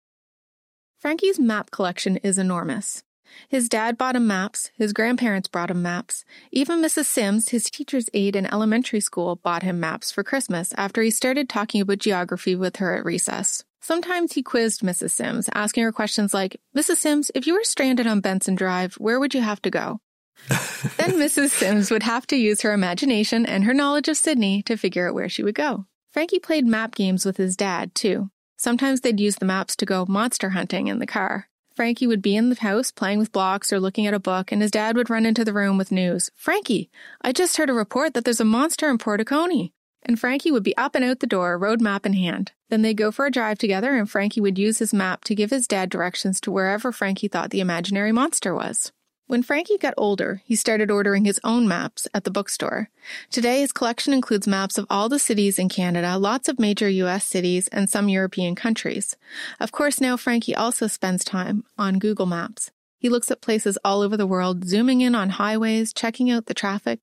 Frankie's 1.04 1.38
map 1.38 1.70
collection 1.70 2.16
is 2.24 2.38
enormous. 2.38 3.04
His 3.50 3.68
dad 3.68 3.98
bought 3.98 4.16
him 4.16 4.26
maps, 4.26 4.72
his 4.78 4.94
grandparents 4.94 5.50
brought 5.50 5.70
him 5.70 5.82
maps. 5.82 6.24
Even 6.50 6.82
Mrs. 6.82 7.08
Sims, 7.08 7.50
his 7.50 7.66
teacher's 7.66 8.10
aide 8.14 8.38
in 8.38 8.46
elementary 8.46 9.02
school, 9.02 9.36
bought 9.36 9.64
him 9.64 9.82
maps 9.82 10.14
for 10.14 10.24
Christmas 10.24 10.74
after 10.78 11.02
he 11.02 11.12
started 11.12 11.50
talking 11.50 11.82
about 11.82 11.98
geography 11.98 12.56
with 12.56 12.78
her 12.78 12.96
at 12.96 13.04
recess. 13.04 13.66
Sometimes 13.82 14.32
he 14.32 14.42
quizzed 14.42 14.80
Mrs. 14.80 15.12
Sims, 15.12 15.50
asking 15.54 15.84
her 15.84 15.92
questions 15.92 16.34
like, 16.34 16.62
Mrs. 16.74 17.00
Sims, 17.00 17.32
if 17.36 17.48
you 17.48 17.56
were 17.56 17.66
stranded 17.66 18.08
on 18.08 18.22
Benson 18.22 18.56
Drive, 18.56 18.94
where 18.94 19.20
would 19.20 19.34
you 19.34 19.42
have 19.42 19.62
to 19.64 19.70
go? 19.70 20.00
then 20.48 21.20
Mrs. 21.20 21.50
Sims 21.50 21.92
would 21.92 22.04
have 22.04 22.26
to 22.28 22.38
use 22.38 22.62
her 22.62 22.72
imagination 22.72 23.46
and 23.46 23.66
her 23.66 23.74
knowledge 23.74 24.08
of 24.08 24.16
Sydney 24.16 24.64
to 24.64 24.78
figure 24.78 25.10
out 25.10 25.16
where 25.16 25.28
she 25.28 25.44
would 25.44 25.56
go. 25.56 25.86
Frankie 26.12 26.40
played 26.40 26.66
map 26.66 26.96
games 26.96 27.26
with 27.26 27.36
his 27.36 27.58
dad, 27.58 27.94
too. 27.94 28.30
Sometimes 28.64 29.02
they'd 29.02 29.20
use 29.20 29.36
the 29.36 29.46
maps 29.46 29.76
to 29.76 29.86
go 29.86 30.06
monster 30.08 30.52
hunting 30.52 30.88
in 30.88 31.00
the 31.00 31.06
car. 31.06 31.50
Frankie 31.76 32.08
would 32.08 32.22
be 32.22 32.38
in 32.38 32.48
the 32.48 32.56
house 32.62 32.92
playing 32.92 33.20
with 33.20 33.34
blocks 33.34 33.74
or 33.74 33.80
looking 33.82 34.08
at 34.08 34.14
a 34.14 34.20
book, 34.20 34.54
and 34.54 34.62
his 34.62 34.72
dad 34.72 34.96
would 34.96 35.10
run 35.10 35.26
into 35.26 35.44
the 35.44 35.52
room 35.52 35.78
with 35.78 35.92
news. 35.92 36.30
Frankie, 36.34 36.90
I 37.22 37.34
just 37.34 37.58
heard 37.58 37.70
a 37.70 37.74
report 37.74 38.14
that 38.14 38.24
there's 38.24 38.40
a 38.40 38.46
monster 38.46 38.90
in 38.90 39.00
Point 39.00 39.20
Aconi 39.20 39.74
and 40.06 40.20
Frankie 40.20 40.52
would 40.52 40.64
be 40.64 40.78
up 40.78 40.96
and 40.96 41.04
out 41.04 41.20
the 41.20 41.28
door, 41.28 41.58
road 41.58 41.82
map 41.82 42.06
in 42.06 42.14
hand. 42.14 42.52
Then 42.70 42.82
they'd 42.82 42.94
go 42.94 43.12
for 43.12 43.26
a 43.26 43.32
drive 43.32 43.58
together, 43.58 43.96
and 43.96 44.10
Frankie 44.10 44.42
would 44.42 44.60
use 44.60 44.80
his 44.80 44.94
map 44.94 45.24
to 45.26 45.36
give 45.36 45.50
his 45.50 45.68
dad 45.68 45.90
directions 45.90 46.42
to 46.42 46.52
wherever 46.52 46.92
Frankie 46.92 47.28
thought 47.28 47.50
the 47.50 47.62
imaginary 47.62 48.12
monster 48.12 48.54
was. 48.54 48.92
When 49.26 49.42
Frankie 49.42 49.78
got 49.78 49.94
older, 49.98 50.42
he 50.46 50.56
started 50.56 50.92
ordering 50.92 51.24
his 51.24 51.40
own 51.46 51.66
maps 51.66 52.08
at 52.14 52.26
the 52.26 52.32
bookstore. 52.32 52.90
Today, 53.32 53.62
his 53.62 53.72
collection 53.72 54.12
includes 54.14 54.48
maps 54.48 54.78
of 54.78 54.86
all 54.90 55.08
the 55.08 55.18
cities 55.18 55.58
in 55.58 55.70
Canada, 55.70 56.18
lots 56.18 56.50
of 56.50 56.60
major 56.60 56.90
US 56.90 57.26
cities, 57.26 57.70
and 57.70 57.90
some 57.90 58.10
European 58.10 58.54
countries. 58.54 59.16
Of 59.62 59.72
course, 59.72 60.02
now 60.02 60.18
Frankie 60.18 60.56
also 60.56 60.88
spends 60.88 61.24
time 61.24 61.64
on 61.78 62.00
Google 62.00 62.26
Maps. 62.26 62.72
He 63.00 63.08
looks 63.10 63.32
at 63.32 63.42
places 63.42 63.78
all 63.86 64.02
over 64.02 64.18
the 64.18 64.28
world, 64.28 64.66
zooming 64.66 65.00
in 65.02 65.16
on 65.16 65.32
highways, 65.32 65.94
checking 65.94 66.30
out 66.30 66.48
the 66.48 66.54
traffic, 66.54 67.00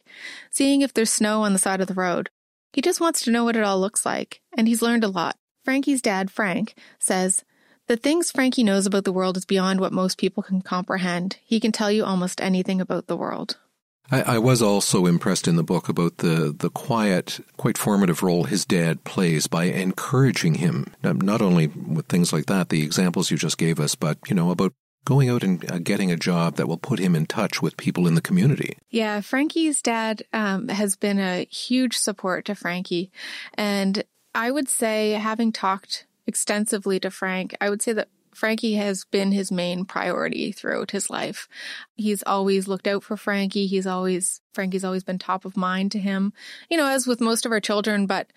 seeing 0.50 0.82
if 0.82 0.92
there's 0.92 1.10
snow 1.10 1.42
on 1.42 1.54
the 1.54 1.58
side 1.58 1.80
of 1.80 1.88
the 1.88 1.94
road. 1.94 2.28
He 2.72 2.82
just 2.82 3.00
wants 3.00 3.22
to 3.22 3.30
know 3.30 3.44
what 3.44 3.56
it 3.56 3.64
all 3.64 3.80
looks 3.80 4.04
like, 4.04 4.42
and 4.56 4.68
he's 4.68 4.82
learned 4.82 5.04
a 5.04 5.08
lot. 5.08 5.36
Frankie's 5.64 6.02
dad, 6.02 6.30
Frank, 6.30 6.74
says, 6.98 7.44
The 7.90 7.96
things 7.96 8.30
Frankie 8.30 8.62
knows 8.62 8.86
about 8.86 9.02
the 9.02 9.12
world 9.12 9.36
is 9.36 9.44
beyond 9.44 9.80
what 9.80 9.92
most 9.92 10.16
people 10.16 10.44
can 10.44 10.62
comprehend. 10.62 11.38
He 11.42 11.58
can 11.58 11.72
tell 11.72 11.90
you 11.90 12.04
almost 12.04 12.40
anything 12.40 12.80
about 12.80 13.08
the 13.08 13.16
world. 13.16 13.56
I, 14.12 14.22
I, 14.22 14.38
was 14.38 14.62
also 14.62 15.06
impressed 15.06 15.48
in 15.48 15.56
the 15.56 15.64
book 15.64 15.88
about 15.88 16.18
the, 16.18 16.54
the 16.56 16.70
quiet, 16.70 17.44
quite 17.56 17.76
formative 17.76 18.22
role 18.22 18.44
his 18.44 18.64
dad 18.64 19.02
plays 19.02 19.48
by 19.48 19.64
encouraging 19.64 20.54
him, 20.54 20.94
not 21.02 21.42
only 21.42 21.66
with 21.66 22.06
things 22.06 22.32
like 22.32 22.46
that, 22.46 22.68
the 22.68 22.84
examples 22.84 23.32
you 23.32 23.36
just 23.36 23.58
gave 23.58 23.80
us, 23.80 23.96
but, 23.96 24.18
you 24.28 24.36
know, 24.36 24.52
about 24.52 24.72
going 25.04 25.28
out 25.28 25.42
and 25.42 25.68
uh, 25.68 25.78
getting 25.78 26.12
a 26.12 26.16
job 26.16 26.54
that 26.58 26.68
will 26.68 26.78
put 26.78 27.00
him 27.00 27.16
in 27.16 27.26
touch 27.26 27.60
with 27.60 27.76
people 27.76 28.06
in 28.06 28.14
the 28.14 28.22
community. 28.22 28.78
Yeah, 28.90 29.20
Frankie's 29.20 29.82
dad 29.82 30.22
um, 30.32 30.68
has 30.68 30.94
been 30.94 31.18
a 31.18 31.44
huge 31.46 31.98
support 31.98 32.44
to 32.44 32.54
Frankie. 32.54 33.10
And 33.54 34.04
I 34.32 34.52
would 34.52 34.68
say, 34.68 35.10
having 35.10 35.50
talked 35.50 36.06
extensively 36.30 37.00
to 37.00 37.10
Frank, 37.10 37.56
I 37.60 37.68
would 37.68 37.82
say 37.82 37.92
that 37.92 38.08
Frankie 38.32 38.74
has 38.74 39.04
been 39.04 39.32
his 39.32 39.50
main 39.50 39.84
priority 39.84 40.52
throughout 40.52 40.92
his 40.92 41.10
life. 41.10 41.48
He's 41.96 42.22
always 42.22 42.68
looked 42.68 42.86
out 42.86 43.02
for 43.02 43.16
Frankie. 43.16 43.66
He's 43.66 43.88
always, 43.88 44.40
Frankie's 44.54 44.84
always 44.84 45.02
been 45.02 45.18
top 45.18 45.44
of 45.44 45.56
mind 45.56 45.90
to 45.92 45.98
him, 45.98 46.32
you 46.70 46.76
know, 46.76 46.86
as 46.86 47.08
with 47.08 47.20
most 47.20 47.44
of 47.44 47.50
our 47.50 47.60
children. 47.60 48.06
But 48.06 48.32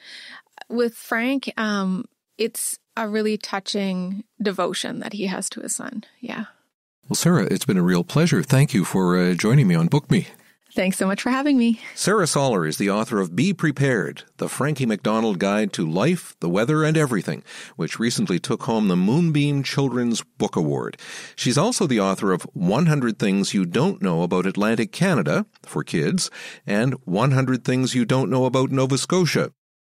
with 0.68 0.96
Frank, 0.96 1.54
um, 1.58 2.06
it's 2.40 2.80
a 2.98 3.08
really 3.08 3.38
touching 3.38 4.24
devotion 4.42 5.00
that 5.00 5.14
he 5.14 5.28
has 5.28 5.48
to 5.52 5.62
his 5.62 5.76
son. 5.76 6.04
Yeah. 6.20 6.46
Well, 7.08 7.16
Sarah, 7.16 7.48
it's 7.52 7.66
been 7.66 7.78
a 7.78 7.84
real 7.84 8.04
pleasure. 8.04 8.42
Thank 8.42 8.74
you 8.74 8.84
for 8.84 9.16
uh, 9.16 9.34
joining 9.36 9.68
me 9.68 9.76
on 9.76 9.88
Book 9.88 10.10
Me. 10.10 10.28
Thanks 10.76 10.98
so 10.98 11.06
much 11.06 11.22
for 11.22 11.30
having 11.30 11.56
me. 11.56 11.80
Sarah 11.94 12.26
Sawler 12.26 12.66
is 12.66 12.78
the 12.78 12.90
author 12.90 13.20
of 13.20 13.36
Be 13.36 13.54
Prepared, 13.54 14.24
the 14.38 14.50
Frankie 14.50 14.88
McDonald 14.88 15.38
Guide 15.38 15.72
to 15.74 15.88
Life, 15.88 16.36
the 16.40 16.50
Weather, 16.50 16.84
and 16.84 16.98
Everything, 16.98 17.44
which 17.76 18.00
recently 18.00 18.40
took 18.40 18.64
home 18.64 18.88
the 18.88 18.96
Moonbeam 18.96 19.62
Children's 19.62 20.24
Book 20.24 20.56
Award. 20.56 20.98
She's 21.36 21.60
also 21.60 21.86
the 21.86 22.00
author 22.00 22.32
of 22.32 22.42
100 22.54 23.20
Things 23.20 23.54
You 23.54 23.66
Don't 23.66 24.02
Know 24.02 24.24
About 24.24 24.48
Atlantic 24.48 24.92
Canada 24.92 25.46
for 25.62 25.84
kids 25.84 26.32
and 26.66 26.96
100 27.06 27.64
Things 27.64 27.94
You 27.94 28.04
Don't 28.04 28.32
Know 28.32 28.46
About 28.46 28.72
Nova 28.72 28.98
Scotia. 28.98 29.52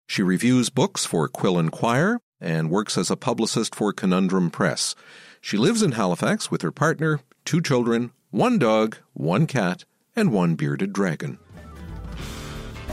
She 0.08 0.24
reviews 0.24 0.70
books 0.70 1.06
for 1.06 1.30
Quill 1.30 1.58
and 1.58 1.72
Quire 1.72 2.20
and 2.42 2.70
works 2.70 2.98
as 2.98 3.10
a 3.10 3.16
publicist 3.16 3.74
for 3.74 3.94
Conundrum 3.94 4.52
Press. 4.52 4.94
She 5.40 5.56
lives 5.56 5.82
in 5.82 5.94
Halifax 5.94 6.52
with 6.52 6.64
her 6.64 6.72
partner, 6.74 7.22
two 7.46 7.62
children, 7.62 8.12
one 8.32 8.60
dog, 8.60 8.98
one 9.14 9.48
cat, 9.48 9.86
and 10.16 10.32
one 10.32 10.56
bearded 10.56 10.94
dragon. 10.94 11.38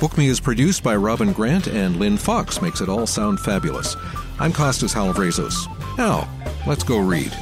Book 0.01 0.19
Me 0.19 0.27
is 0.27 0.41
produced 0.41 0.83
by 0.83 0.97
Robin 0.97 1.33
Grant 1.33 1.69
and 1.69 1.97
Lynn 1.97 2.17
Fox 2.17 2.61
makes 2.61 2.81
it 2.81 2.89
all 2.89 3.07
sound 3.07 3.39
fabulous. 3.39 3.97
I'm 4.41 4.53
Costas 4.53 4.93
Halavrezos. 4.93 5.69
Now, 5.97 6.29
let's 6.67 6.83
go 6.83 6.99
read. 6.99 7.33